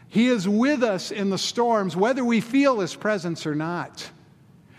He 0.09 0.29
is 0.29 0.47
with 0.49 0.83
us 0.83 1.11
in 1.11 1.31
the 1.31 1.39
storms, 1.39 1.97
whether 1.97 2.25
we 2.25 2.41
feel 2.41 2.81
his 2.81 2.95
presence 2.95 3.47
or 3.47 3.55
not. 3.55 4.11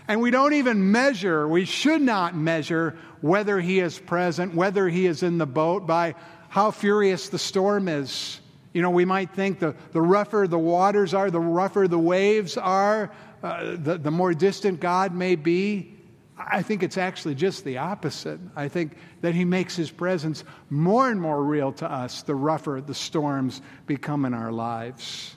And 0.07 0.21
we 0.21 0.31
don't 0.31 0.53
even 0.53 0.91
measure, 0.91 1.47
we 1.47 1.65
should 1.65 2.01
not 2.01 2.35
measure 2.35 2.97
whether 3.21 3.59
he 3.59 3.79
is 3.79 3.97
present, 3.97 4.53
whether 4.53 4.89
he 4.89 5.05
is 5.05 5.23
in 5.23 5.37
the 5.37 5.45
boat 5.45 5.87
by 5.87 6.15
how 6.49 6.71
furious 6.71 7.29
the 7.29 7.39
storm 7.39 7.87
is. 7.87 8.39
You 8.73 8.81
know, 8.81 8.89
we 8.89 9.05
might 9.05 9.31
think 9.31 9.59
the, 9.59 9.75
the 9.91 10.01
rougher 10.01 10.45
the 10.47 10.59
waters 10.59 11.13
are, 11.13 11.31
the 11.31 11.39
rougher 11.39 11.87
the 11.87 11.97
waves 11.97 12.57
are, 12.57 13.11
uh, 13.41 13.75
the, 13.77 13.97
the 13.97 14.11
more 14.11 14.33
distant 14.33 14.79
God 14.79 15.13
may 15.13 15.35
be. 15.35 15.92
I 16.37 16.61
think 16.63 16.83
it's 16.83 16.97
actually 16.97 17.35
just 17.35 17.63
the 17.63 17.77
opposite. 17.77 18.39
I 18.55 18.67
think 18.67 18.97
that 19.21 19.35
He 19.35 19.45
makes 19.45 19.75
His 19.75 19.91
presence 19.91 20.43
more 20.69 21.09
and 21.09 21.21
more 21.21 21.43
real 21.43 21.71
to 21.73 21.91
us 21.91 22.23
the 22.23 22.35
rougher 22.35 22.81
the 22.85 22.95
storms 22.95 23.61
become 23.85 24.25
in 24.25 24.33
our 24.33 24.51
lives. 24.51 25.35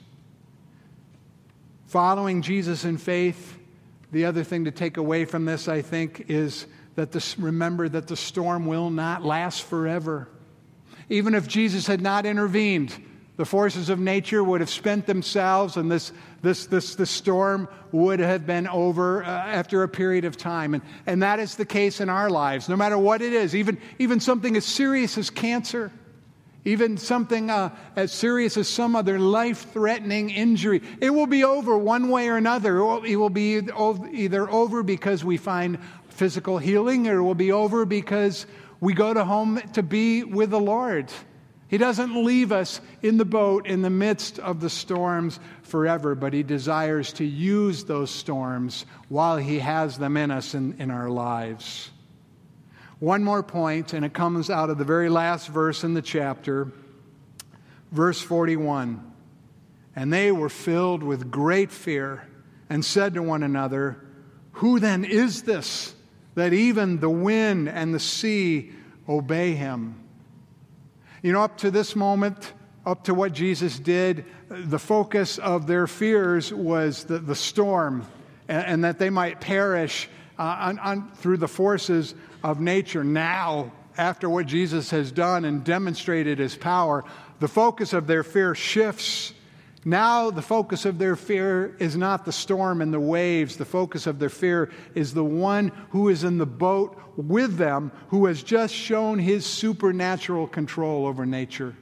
Following 1.87 2.41
Jesus 2.41 2.83
in 2.83 2.97
faith, 2.97 3.57
the 4.11 4.25
other 4.25 4.43
thing 4.43 4.65
to 4.65 4.71
take 4.71 4.97
away 4.97 5.25
from 5.25 5.45
this, 5.45 5.67
I 5.67 5.81
think, 5.81 6.25
is 6.27 6.65
that 6.95 7.11
this, 7.11 7.37
remember 7.37 7.87
that 7.87 8.07
the 8.07 8.17
storm 8.17 8.65
will 8.65 8.89
not 8.89 9.23
last 9.23 9.63
forever. 9.63 10.27
Even 11.09 11.35
if 11.35 11.47
Jesus 11.47 11.87
had 11.87 12.01
not 12.01 12.25
intervened, 12.25 12.93
the 13.37 13.45
forces 13.45 13.89
of 13.89 13.99
nature 13.99 14.43
would 14.43 14.61
have 14.61 14.69
spent 14.69 15.05
themselves, 15.05 15.77
and 15.77 15.91
this, 15.91 16.11
this, 16.41 16.65
this, 16.65 16.95
this 16.95 17.09
storm 17.11 17.69
would 17.91 18.19
have 18.19 18.47
been 18.47 18.67
over 18.67 19.23
uh, 19.23 19.27
after 19.27 19.83
a 19.83 19.87
period 19.87 20.25
of 20.25 20.35
time. 20.35 20.73
And, 20.73 20.83
and 21.05 21.21
that 21.21 21.39
is 21.39 21.55
the 21.55 21.65
case 21.65 22.01
in 22.01 22.09
our 22.09 22.31
lives, 22.31 22.67
no 22.67 22.75
matter 22.75 22.97
what 22.97 23.21
it 23.21 23.33
is, 23.33 23.55
even, 23.55 23.77
even 23.99 24.19
something 24.19 24.57
as 24.57 24.65
serious 24.65 25.19
as 25.19 25.29
cancer, 25.29 25.91
even 26.65 26.97
something 26.97 27.51
uh, 27.51 27.69
as 27.95 28.11
serious 28.11 28.57
as 28.57 28.67
some 28.67 28.95
other 28.95 29.19
life 29.19 29.71
threatening 29.71 30.31
injury. 30.31 30.81
It 30.99 31.11
will 31.11 31.27
be 31.27 31.43
over 31.43 31.77
one 31.77 32.09
way 32.09 32.29
or 32.29 32.37
another. 32.37 32.77
It 33.05 33.15
will 33.15 33.29
be 33.29 33.61
either 34.13 34.49
over 34.49 34.81
because 34.81 35.23
we 35.23 35.37
find 35.37 35.77
physical 36.09 36.57
healing, 36.57 37.07
or 37.07 37.19
it 37.19 37.23
will 37.23 37.35
be 37.35 37.51
over 37.51 37.85
because 37.85 38.47
we 38.79 38.95
go 38.95 39.13
to 39.13 39.23
home 39.23 39.61
to 39.73 39.83
be 39.83 40.23
with 40.23 40.49
the 40.49 40.59
Lord. 40.59 41.11
He 41.67 41.77
doesn't 41.77 42.23
leave 42.23 42.51
us 42.51 42.79
in 43.01 43.17
the 43.17 43.25
boat 43.25 43.67
in 43.67 43.81
the 43.81 43.89
midst 43.89 44.39
of 44.39 44.61
the 44.61 44.69
storms 44.69 45.39
forever, 45.63 46.15
but 46.15 46.33
He 46.33 46.43
desires 46.43 47.11
to 47.13 47.25
use 47.25 47.83
those 47.83 48.09
storms 48.09 48.85
while 49.09 49.37
He 49.37 49.59
has 49.59 49.97
them 49.97 50.15
in 50.15 50.31
us 50.31 50.53
in, 50.53 50.75
in 50.79 50.91
our 50.91 51.09
lives. 51.09 51.91
One 52.99 53.23
more 53.23 53.43
point, 53.43 53.93
and 53.93 54.05
it 54.05 54.13
comes 54.13 54.49
out 54.49 54.69
of 54.69 54.77
the 54.77 54.85
very 54.85 55.09
last 55.09 55.49
verse 55.49 55.83
in 55.83 55.93
the 55.93 56.01
chapter, 56.01 56.71
verse 57.91 58.21
41. 58.21 59.13
And 59.95 60.11
they 60.11 60.31
were 60.31 60.49
filled 60.49 61.03
with 61.03 61.29
great 61.29 61.71
fear 61.71 62.27
and 62.69 62.83
said 62.83 63.13
to 63.15 63.21
one 63.21 63.43
another, 63.43 64.03
Who 64.53 64.79
then 64.79 65.03
is 65.03 65.43
this 65.43 65.93
that 66.35 66.53
even 66.53 66.99
the 66.99 67.09
wind 67.09 67.67
and 67.67 67.93
the 67.93 67.99
sea 67.99 68.71
obey 69.07 69.53
him? 69.53 70.06
You 71.23 71.33
know, 71.33 71.41
up 71.41 71.57
to 71.59 71.71
this 71.71 71.95
moment, 71.95 72.53
up 72.85 73.03
to 73.05 73.13
what 73.13 73.33
Jesus 73.33 73.79
did, 73.79 74.25
the 74.49 74.79
focus 74.79 75.39
of 75.39 75.67
their 75.67 75.87
fears 75.87 76.53
was 76.53 77.05
the, 77.05 77.19
the 77.19 77.35
storm 77.35 78.05
and, 78.47 78.65
and, 78.65 78.83
that 78.83 78.99
they 78.99 79.09
might 79.09 79.41
perish 79.41 80.07
uh, 80.37 80.57
on, 80.59 80.79
on, 80.79 81.11
through 81.15 81.37
the 81.37 81.47
forces 81.47 82.13
of 82.43 82.61
nature. 82.61 83.03
Now, 83.03 83.71
after 83.97 84.29
what 84.29 84.45
Jesus 84.45 84.91
has 84.91 85.11
done 85.11 85.43
and 85.43 85.63
demonstrated 85.63 86.37
his 86.37 86.55
power, 86.55 87.03
the 87.39 87.47
focus 87.47 87.93
of 87.93 88.07
their 88.07 88.23
fear 88.23 88.55
shifts. 88.55 89.33
Now, 89.87 90.31
the 90.31 90.41
focus 90.41 90.83
of 90.83 90.97
their 90.97 91.15
fear 91.15 91.73
is 91.79 91.95
not 91.95 92.25
the 92.25 92.33
storm 92.33 92.81
and 92.81 92.93
the 92.93 92.99
waves. 92.99 93.55
The 93.55 93.63
focus 93.63 94.05
of 94.05 94.19
their 94.19 94.27
fear 94.27 94.69
is 94.95 95.13
the 95.13 95.23
one 95.23 95.69
who 95.91 96.09
is 96.09 96.25
in 96.25 96.37
the 96.37 96.45
boat 96.45 97.01
with 97.15 97.55
them 97.55 97.93
who 98.09 98.25
has 98.25 98.43
just 98.43 98.73
shown 98.73 99.17
his 99.17 99.45
supernatural 99.45 100.45
control 100.45 101.07
over 101.07 101.25
nature. 101.25 101.73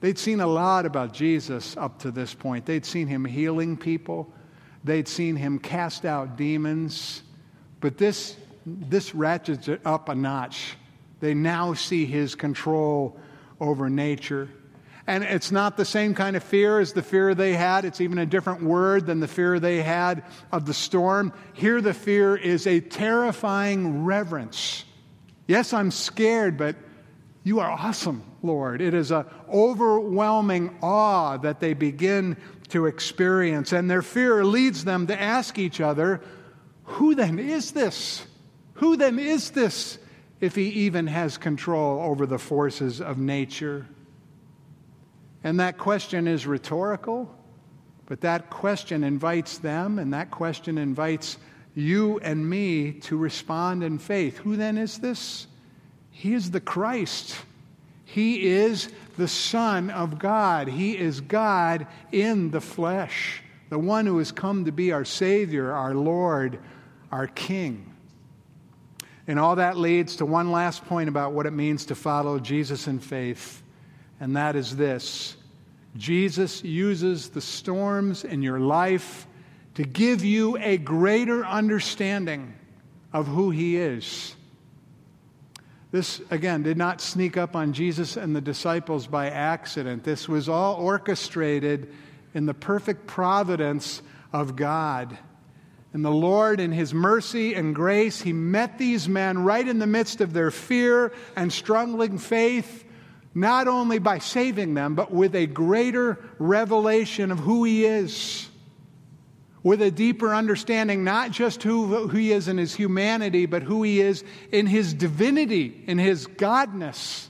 They'd 0.00 0.18
seen 0.18 0.42
a 0.42 0.46
lot 0.46 0.84
about 0.84 1.14
Jesus 1.14 1.78
up 1.78 1.98
to 2.00 2.10
this 2.10 2.34
point. 2.34 2.66
They'd 2.66 2.84
seen 2.84 3.06
him 3.06 3.24
healing 3.24 3.78
people, 3.78 4.30
they'd 4.84 5.08
seen 5.08 5.34
him 5.34 5.60
cast 5.60 6.04
out 6.04 6.36
demons. 6.36 7.22
But 7.80 7.96
this, 7.96 8.36
this 8.66 9.14
ratchets 9.14 9.66
it 9.66 9.80
up 9.86 10.10
a 10.10 10.14
notch. 10.14 10.76
They 11.20 11.32
now 11.32 11.72
see 11.72 12.04
his 12.04 12.34
control 12.34 13.18
over 13.60 13.88
nature. 13.88 14.50
And 15.06 15.24
it's 15.24 15.50
not 15.50 15.76
the 15.76 15.84
same 15.84 16.14
kind 16.14 16.36
of 16.36 16.44
fear 16.44 16.78
as 16.78 16.92
the 16.92 17.02
fear 17.02 17.34
they 17.34 17.54
had. 17.54 17.84
It's 17.84 18.00
even 18.00 18.18
a 18.18 18.26
different 18.26 18.62
word 18.62 19.06
than 19.06 19.20
the 19.20 19.28
fear 19.28 19.58
they 19.58 19.82
had 19.82 20.22
of 20.52 20.64
the 20.64 20.74
storm. 20.74 21.32
Here, 21.54 21.80
the 21.80 21.94
fear 21.94 22.36
is 22.36 22.66
a 22.66 22.80
terrifying 22.80 24.04
reverence. 24.04 24.84
Yes, 25.48 25.72
I'm 25.72 25.90
scared, 25.90 26.56
but 26.56 26.76
you 27.42 27.58
are 27.58 27.70
awesome, 27.70 28.22
Lord. 28.42 28.80
It 28.80 28.94
is 28.94 29.10
an 29.10 29.26
overwhelming 29.52 30.78
awe 30.80 31.36
that 31.38 31.58
they 31.58 31.74
begin 31.74 32.36
to 32.68 32.86
experience. 32.86 33.72
And 33.72 33.90
their 33.90 34.02
fear 34.02 34.44
leads 34.44 34.84
them 34.84 35.08
to 35.08 35.20
ask 35.20 35.58
each 35.58 35.80
other, 35.80 36.20
Who 36.84 37.16
then 37.16 37.40
is 37.40 37.72
this? 37.72 38.24
Who 38.74 38.96
then 38.96 39.18
is 39.18 39.50
this 39.50 39.98
if 40.40 40.54
he 40.54 40.68
even 40.68 41.08
has 41.08 41.38
control 41.38 42.00
over 42.00 42.24
the 42.24 42.38
forces 42.38 43.00
of 43.00 43.18
nature? 43.18 43.86
And 45.44 45.58
that 45.60 45.78
question 45.78 46.28
is 46.28 46.46
rhetorical, 46.46 47.34
but 48.06 48.20
that 48.20 48.50
question 48.50 49.02
invites 49.02 49.58
them, 49.58 49.98
and 49.98 50.12
that 50.12 50.30
question 50.30 50.78
invites 50.78 51.38
you 51.74 52.18
and 52.20 52.48
me 52.48 52.92
to 52.92 53.16
respond 53.16 53.82
in 53.82 53.98
faith. 53.98 54.38
Who 54.38 54.56
then 54.56 54.78
is 54.78 54.98
this? 54.98 55.46
He 56.10 56.34
is 56.34 56.50
the 56.50 56.60
Christ. 56.60 57.36
He 58.04 58.46
is 58.46 58.90
the 59.16 59.28
Son 59.28 59.90
of 59.90 60.18
God. 60.18 60.68
He 60.68 60.96
is 60.96 61.20
God 61.20 61.86
in 62.12 62.50
the 62.50 62.60
flesh, 62.60 63.42
the 63.70 63.78
one 63.78 64.06
who 64.06 64.18
has 64.18 64.30
come 64.30 64.66
to 64.66 64.72
be 64.72 64.92
our 64.92 65.04
Savior, 65.04 65.72
our 65.72 65.94
Lord, 65.94 66.58
our 67.10 67.26
King. 67.26 67.88
And 69.26 69.38
all 69.38 69.56
that 69.56 69.76
leads 69.76 70.16
to 70.16 70.26
one 70.26 70.52
last 70.52 70.84
point 70.84 71.08
about 71.08 71.32
what 71.32 71.46
it 71.46 71.52
means 71.52 71.86
to 71.86 71.94
follow 71.94 72.38
Jesus 72.38 72.86
in 72.86 72.98
faith 72.98 73.61
and 74.22 74.36
that 74.36 74.54
is 74.54 74.76
this 74.76 75.36
Jesus 75.96 76.62
uses 76.62 77.30
the 77.30 77.40
storms 77.40 78.22
in 78.22 78.40
your 78.40 78.60
life 78.60 79.26
to 79.74 79.82
give 79.82 80.24
you 80.24 80.56
a 80.58 80.78
greater 80.78 81.44
understanding 81.44 82.54
of 83.12 83.26
who 83.26 83.50
He 83.50 83.76
is. 83.76 84.36
This, 85.90 86.22
again, 86.30 86.62
did 86.62 86.78
not 86.78 87.00
sneak 87.00 87.36
up 87.36 87.56
on 87.56 87.72
Jesus 87.72 88.16
and 88.16 88.34
the 88.34 88.40
disciples 88.40 89.08
by 89.08 89.28
accident. 89.28 90.04
This 90.04 90.28
was 90.28 90.48
all 90.48 90.76
orchestrated 90.76 91.92
in 92.32 92.46
the 92.46 92.54
perfect 92.54 93.08
providence 93.08 94.02
of 94.32 94.54
God. 94.54 95.18
And 95.92 96.04
the 96.04 96.10
Lord, 96.10 96.60
in 96.60 96.70
His 96.70 96.94
mercy 96.94 97.54
and 97.54 97.74
grace, 97.74 98.22
He 98.22 98.32
met 98.32 98.78
these 98.78 99.08
men 99.08 99.42
right 99.42 99.66
in 99.66 99.80
the 99.80 99.86
midst 99.88 100.20
of 100.20 100.32
their 100.32 100.52
fear 100.52 101.12
and 101.34 101.52
struggling 101.52 102.18
faith 102.18 102.84
not 103.34 103.68
only 103.68 103.98
by 103.98 104.18
saving 104.18 104.74
them, 104.74 104.94
but 104.94 105.10
with 105.10 105.34
a 105.34 105.46
greater 105.46 106.18
revelation 106.38 107.30
of 107.30 107.38
who 107.38 107.64
He 107.64 107.84
is, 107.84 108.48
with 109.62 109.80
a 109.80 109.90
deeper 109.90 110.34
understanding, 110.34 111.04
not 111.04 111.30
just 111.30 111.62
who, 111.62 111.86
who 111.86 112.16
He 112.16 112.32
is 112.32 112.48
in 112.48 112.58
His 112.58 112.74
humanity, 112.74 113.46
but 113.46 113.62
who 113.62 113.82
He 113.82 114.00
is 114.00 114.24
in 114.50 114.66
His 114.66 114.92
divinity, 114.92 115.82
in 115.86 115.98
His 115.98 116.26
godness. 116.26 117.28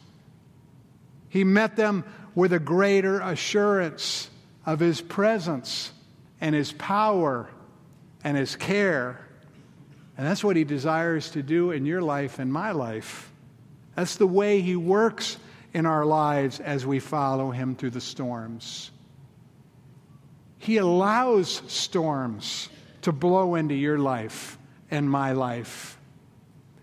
He 1.28 1.44
met 1.44 1.76
them 1.76 2.04
with 2.34 2.52
a 2.52 2.58
greater 2.58 3.20
assurance 3.20 4.28
of 4.66 4.80
His 4.80 5.00
presence 5.00 5.92
and 6.40 6.54
His 6.54 6.72
power 6.72 7.48
and 8.24 8.36
His 8.36 8.56
care. 8.56 9.20
And 10.16 10.26
that's 10.26 10.42
what 10.42 10.56
He 10.56 10.64
desires 10.64 11.30
to 11.30 11.42
do 11.42 11.70
in 11.70 11.86
your 11.86 12.02
life 12.02 12.38
and 12.38 12.52
my 12.52 12.72
life. 12.72 13.30
That's 13.94 14.16
the 14.16 14.26
way 14.26 14.60
He 14.60 14.74
works 14.74 15.36
in 15.72 15.86
our 15.86 16.04
lives 16.04 16.60
as 16.60 16.86
we 16.86 16.98
follow 16.98 17.50
Him 17.50 17.74
through 17.74 17.90
the 17.90 18.00
storms. 18.00 18.90
He 20.58 20.76
allows 20.76 21.62
storms 21.66 22.68
to 23.02 23.12
blow 23.12 23.56
into 23.56 23.74
your 23.74 23.98
life 23.98 24.58
and 24.90 25.10
my 25.10 25.32
life. 25.32 25.98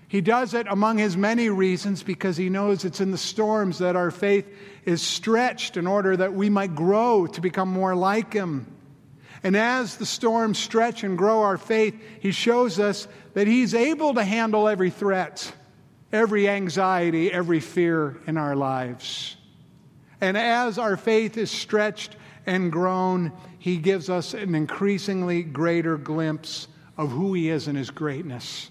He 0.09 0.21
does 0.21 0.55
it 0.55 0.65
among 0.67 0.97
his 0.97 1.15
many 1.15 1.49
reasons 1.49 2.01
because 2.01 2.35
he 2.35 2.49
knows 2.49 2.83
it's 2.83 2.99
in 2.99 3.11
the 3.11 3.17
storms 3.17 3.77
that 3.77 3.95
our 3.95 4.09
faith 4.09 4.47
is 4.83 5.03
stretched 5.03 5.77
in 5.77 5.85
order 5.85 6.17
that 6.17 6.33
we 6.33 6.49
might 6.49 6.73
grow 6.75 7.27
to 7.27 7.41
become 7.41 7.69
more 7.69 7.95
like 7.95 8.33
him. 8.33 8.65
And 9.43 9.55
as 9.55 9.97
the 9.97 10.07
storms 10.07 10.57
stretch 10.57 11.03
and 11.03 11.17
grow 11.17 11.43
our 11.43 11.57
faith, 11.57 11.95
he 12.19 12.31
shows 12.31 12.79
us 12.79 13.07
that 13.35 13.47
he's 13.47 13.75
able 13.75 14.15
to 14.15 14.23
handle 14.23 14.67
every 14.67 14.89
threat, 14.89 15.53
every 16.11 16.49
anxiety, 16.49 17.31
every 17.31 17.59
fear 17.59 18.17
in 18.27 18.37
our 18.37 18.55
lives. 18.55 19.35
And 20.21 20.37
as 20.37 20.77
our 20.77 20.97
faith 20.97 21.37
is 21.37 21.51
stretched 21.51 22.15
and 22.45 22.71
grown, 22.71 23.31
he 23.57 23.77
gives 23.77 24.09
us 24.09 24.33
an 24.33 24.55
increasingly 24.55 25.43
greater 25.43 25.97
glimpse 25.97 26.67
of 26.97 27.11
who 27.11 27.33
he 27.33 27.49
is 27.49 27.67
in 27.67 27.75
his 27.75 27.89
greatness 27.89 28.69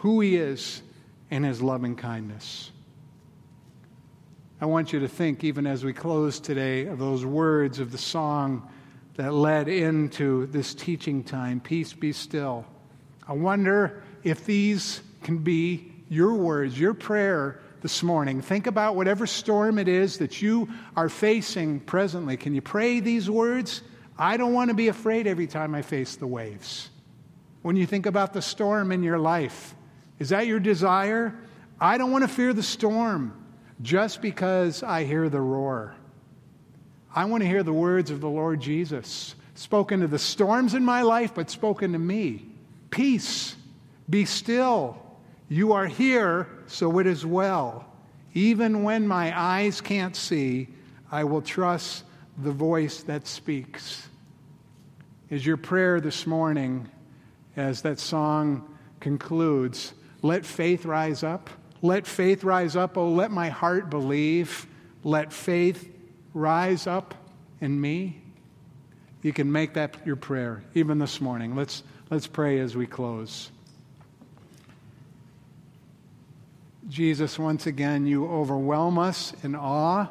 who 0.00 0.20
He 0.20 0.36
is 0.36 0.82
and 1.30 1.44
His 1.44 1.60
loving 1.60 1.94
kindness. 1.94 2.70
I 4.60 4.66
want 4.66 4.94
you 4.94 5.00
to 5.00 5.08
think, 5.08 5.44
even 5.44 5.66
as 5.66 5.84
we 5.84 5.92
close 5.92 6.40
today, 6.40 6.86
of 6.86 6.98
those 6.98 7.24
words 7.24 7.78
of 7.78 7.92
the 7.92 7.98
song 7.98 8.70
that 9.16 9.34
led 9.34 9.68
into 9.68 10.46
this 10.46 10.74
teaching 10.74 11.22
time 11.22 11.60
Peace 11.60 11.92
be 11.92 12.12
still. 12.12 12.64
I 13.28 13.34
wonder 13.34 14.02
if 14.24 14.46
these 14.46 15.02
can 15.22 15.38
be 15.38 15.89
your 16.10 16.34
words, 16.34 16.78
your 16.78 16.92
prayer 16.92 17.60
this 17.80 18.02
morning. 18.02 18.42
Think 18.42 18.66
about 18.66 18.96
whatever 18.96 19.26
storm 19.26 19.78
it 19.78 19.88
is 19.88 20.18
that 20.18 20.42
you 20.42 20.68
are 20.96 21.08
facing 21.08 21.80
presently. 21.80 22.36
Can 22.36 22.54
you 22.54 22.60
pray 22.60 23.00
these 23.00 23.30
words? 23.30 23.80
I 24.18 24.36
don't 24.36 24.52
want 24.52 24.68
to 24.68 24.74
be 24.74 24.88
afraid 24.88 25.26
every 25.26 25.46
time 25.46 25.74
I 25.74 25.80
face 25.80 26.16
the 26.16 26.26
waves. 26.26 26.90
When 27.62 27.76
you 27.76 27.86
think 27.86 28.06
about 28.06 28.32
the 28.32 28.42
storm 28.42 28.92
in 28.92 29.02
your 29.02 29.18
life, 29.18 29.74
is 30.18 30.30
that 30.30 30.46
your 30.46 30.60
desire? 30.60 31.34
I 31.80 31.96
don't 31.96 32.10
want 32.10 32.24
to 32.24 32.28
fear 32.28 32.52
the 32.52 32.62
storm 32.62 33.32
just 33.80 34.20
because 34.20 34.82
I 34.82 35.04
hear 35.04 35.28
the 35.28 35.40
roar. 35.40 35.94
I 37.14 37.24
want 37.24 37.42
to 37.42 37.48
hear 37.48 37.62
the 37.62 37.72
words 37.72 38.10
of 38.10 38.20
the 38.20 38.28
Lord 38.28 38.60
Jesus 38.60 39.36
spoken 39.54 40.00
to 40.00 40.06
the 40.06 40.18
storms 40.18 40.74
in 40.74 40.84
my 40.84 41.02
life, 41.02 41.34
but 41.34 41.50
spoken 41.50 41.92
to 41.92 41.98
me. 41.98 42.46
Peace, 42.90 43.54
be 44.08 44.24
still. 44.24 45.09
You 45.52 45.72
are 45.72 45.86
here, 45.86 46.46
so 46.68 47.00
it 47.00 47.08
is 47.08 47.26
well. 47.26 47.84
Even 48.34 48.84
when 48.84 49.08
my 49.08 49.36
eyes 49.36 49.80
can't 49.80 50.14
see, 50.14 50.68
I 51.10 51.24
will 51.24 51.42
trust 51.42 52.04
the 52.38 52.52
voice 52.52 53.02
that 53.02 53.26
speaks. 53.26 54.08
Is 55.28 55.44
your 55.44 55.56
prayer 55.56 56.00
this 56.00 56.24
morning, 56.24 56.88
as 57.56 57.82
that 57.82 57.98
song 57.98 58.76
concludes, 59.00 59.92
let 60.22 60.46
faith 60.46 60.84
rise 60.84 61.24
up. 61.24 61.50
Let 61.82 62.06
faith 62.06 62.44
rise 62.44 62.76
up. 62.76 62.96
Oh, 62.96 63.10
let 63.10 63.32
my 63.32 63.48
heart 63.48 63.90
believe. 63.90 64.68
Let 65.02 65.32
faith 65.32 65.92
rise 66.32 66.86
up 66.86 67.12
in 67.60 67.80
me. 67.80 68.22
You 69.22 69.32
can 69.32 69.50
make 69.50 69.74
that 69.74 70.06
your 70.06 70.16
prayer 70.16 70.62
even 70.74 71.00
this 71.00 71.20
morning. 71.20 71.56
Let's, 71.56 71.82
let's 72.08 72.28
pray 72.28 72.60
as 72.60 72.76
we 72.76 72.86
close. 72.86 73.50
Jesus, 76.90 77.38
once 77.38 77.68
again, 77.68 78.04
you 78.04 78.26
overwhelm 78.26 78.98
us 78.98 79.32
in 79.44 79.54
awe 79.54 80.08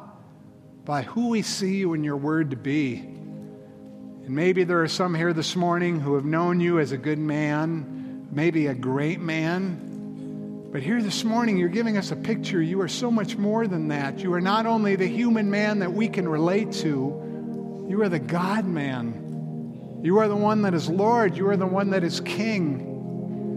by 0.86 1.02
who 1.02 1.28
we 1.28 1.42
see 1.42 1.76
you 1.76 1.92
in 1.92 2.02
your 2.02 2.16
word 2.16 2.52
to 2.52 2.56
be. 2.56 2.94
And 2.94 4.30
maybe 4.30 4.64
there 4.64 4.82
are 4.82 4.88
some 4.88 5.14
here 5.14 5.34
this 5.34 5.54
morning 5.54 6.00
who 6.00 6.14
have 6.14 6.24
known 6.24 6.58
you 6.58 6.78
as 6.78 6.92
a 6.92 6.96
good 6.96 7.18
man, 7.18 8.28
maybe 8.32 8.66
a 8.66 8.72
great 8.72 9.20
man, 9.20 10.68
but 10.72 10.82
here 10.82 11.02
this 11.02 11.22
morning, 11.22 11.58
you're 11.58 11.68
giving 11.68 11.98
us 11.98 12.12
a 12.12 12.16
picture. 12.16 12.62
You 12.62 12.80
are 12.80 12.88
so 12.88 13.10
much 13.10 13.36
more 13.36 13.66
than 13.66 13.88
that. 13.88 14.20
You 14.20 14.32
are 14.32 14.40
not 14.40 14.64
only 14.64 14.96
the 14.96 15.06
human 15.06 15.50
man 15.50 15.80
that 15.80 15.92
we 15.92 16.08
can 16.08 16.26
relate 16.26 16.72
to, 16.72 17.86
you 17.90 18.00
are 18.00 18.08
the 18.08 18.20
God 18.20 18.64
man. 18.64 20.00
You 20.02 20.18
are 20.20 20.28
the 20.28 20.36
one 20.36 20.62
that 20.62 20.72
is 20.72 20.88
Lord. 20.88 21.36
You 21.36 21.48
are 21.48 21.56
the 21.58 21.66
one 21.66 21.90
that 21.90 22.04
is 22.04 22.20
King. 22.20 22.89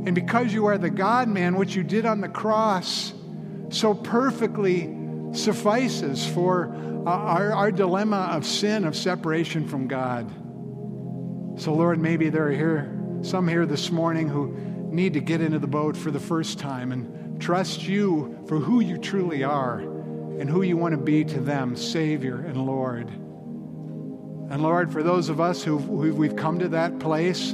And 0.05 0.13
because 0.13 0.53
you 0.53 0.65
are 0.65 0.77
the 0.77 0.89
God 0.89 1.27
man, 1.27 1.55
what 1.55 1.75
you 1.75 1.83
did 1.83 2.05
on 2.05 2.21
the 2.21 2.29
cross 2.29 3.13
so 3.69 3.93
perfectly 3.93 4.95
suffices 5.31 6.25
for 6.27 6.73
uh, 7.05 7.09
our, 7.09 7.53
our 7.53 7.71
dilemma 7.71 8.29
of 8.31 8.45
sin, 8.45 8.85
of 8.85 8.95
separation 8.95 9.67
from 9.67 9.87
God. 9.87 10.29
So, 11.59 11.73
Lord, 11.73 11.99
maybe 11.99 12.29
there 12.29 12.47
are 12.47 12.51
here 12.51 12.99
some 13.21 13.47
here 13.47 13.65
this 13.65 13.89
morning 13.89 14.27
who 14.27 14.53
need 14.91 15.13
to 15.13 15.21
get 15.21 15.39
into 15.39 15.57
the 15.57 15.67
boat 15.67 15.95
for 15.95 16.11
the 16.11 16.19
first 16.19 16.59
time 16.59 16.91
and 16.91 17.41
trust 17.41 17.83
you 17.83 18.37
for 18.47 18.59
who 18.59 18.81
you 18.81 18.97
truly 18.97 19.43
are 19.43 19.79
and 19.79 20.49
who 20.49 20.61
you 20.61 20.75
want 20.75 20.93
to 20.93 20.97
be 20.97 21.23
to 21.23 21.39
them, 21.39 21.75
Savior 21.75 22.41
and 22.41 22.65
Lord. 22.65 23.07
And 23.07 24.61
Lord, 24.61 24.91
for 24.91 25.01
those 25.01 25.29
of 25.29 25.39
us 25.39 25.63
who 25.63 25.77
we've 25.77 26.35
come 26.35 26.59
to 26.59 26.67
that 26.69 26.99
place, 26.99 27.53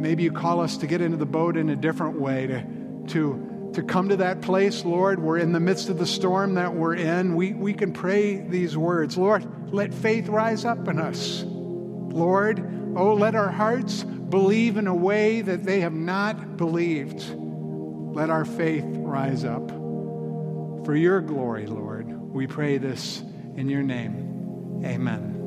maybe 0.00 0.22
you 0.22 0.32
call 0.32 0.60
us 0.60 0.76
to 0.78 0.86
get 0.86 1.00
into 1.00 1.16
the 1.16 1.26
boat 1.26 1.56
in 1.56 1.70
a 1.70 1.76
different 1.76 2.20
way, 2.20 2.46
to, 2.46 2.62
to, 3.08 3.70
to 3.74 3.82
come 3.82 4.08
to 4.08 4.16
that 4.16 4.40
place, 4.40 4.84
Lord. 4.84 5.20
We're 5.20 5.38
in 5.38 5.52
the 5.52 5.60
midst 5.60 5.88
of 5.88 5.98
the 5.98 6.06
storm 6.06 6.54
that 6.54 6.74
we're 6.74 6.94
in. 6.94 7.34
We, 7.34 7.52
we 7.52 7.74
can 7.74 7.92
pray 7.92 8.36
these 8.36 8.76
words 8.76 9.16
Lord, 9.16 9.72
let 9.72 9.92
faith 9.92 10.28
rise 10.28 10.64
up 10.64 10.88
in 10.88 10.98
us. 10.98 11.44
Lord, 11.44 12.94
oh, 12.96 13.14
let 13.14 13.34
our 13.34 13.50
hearts 13.50 14.02
believe 14.02 14.76
in 14.76 14.86
a 14.86 14.94
way 14.94 15.40
that 15.42 15.64
they 15.64 15.80
have 15.80 15.92
not 15.92 16.56
believed. 16.56 17.24
Let 17.34 18.30
our 18.30 18.44
faith 18.44 18.84
rise 18.86 19.44
up. 19.44 19.68
For 20.84 20.96
your 20.96 21.20
glory, 21.20 21.66
Lord, 21.66 22.10
we 22.10 22.46
pray 22.46 22.78
this 22.78 23.22
in 23.56 23.68
your 23.68 23.82
name. 23.82 24.82
Amen. 24.84 25.37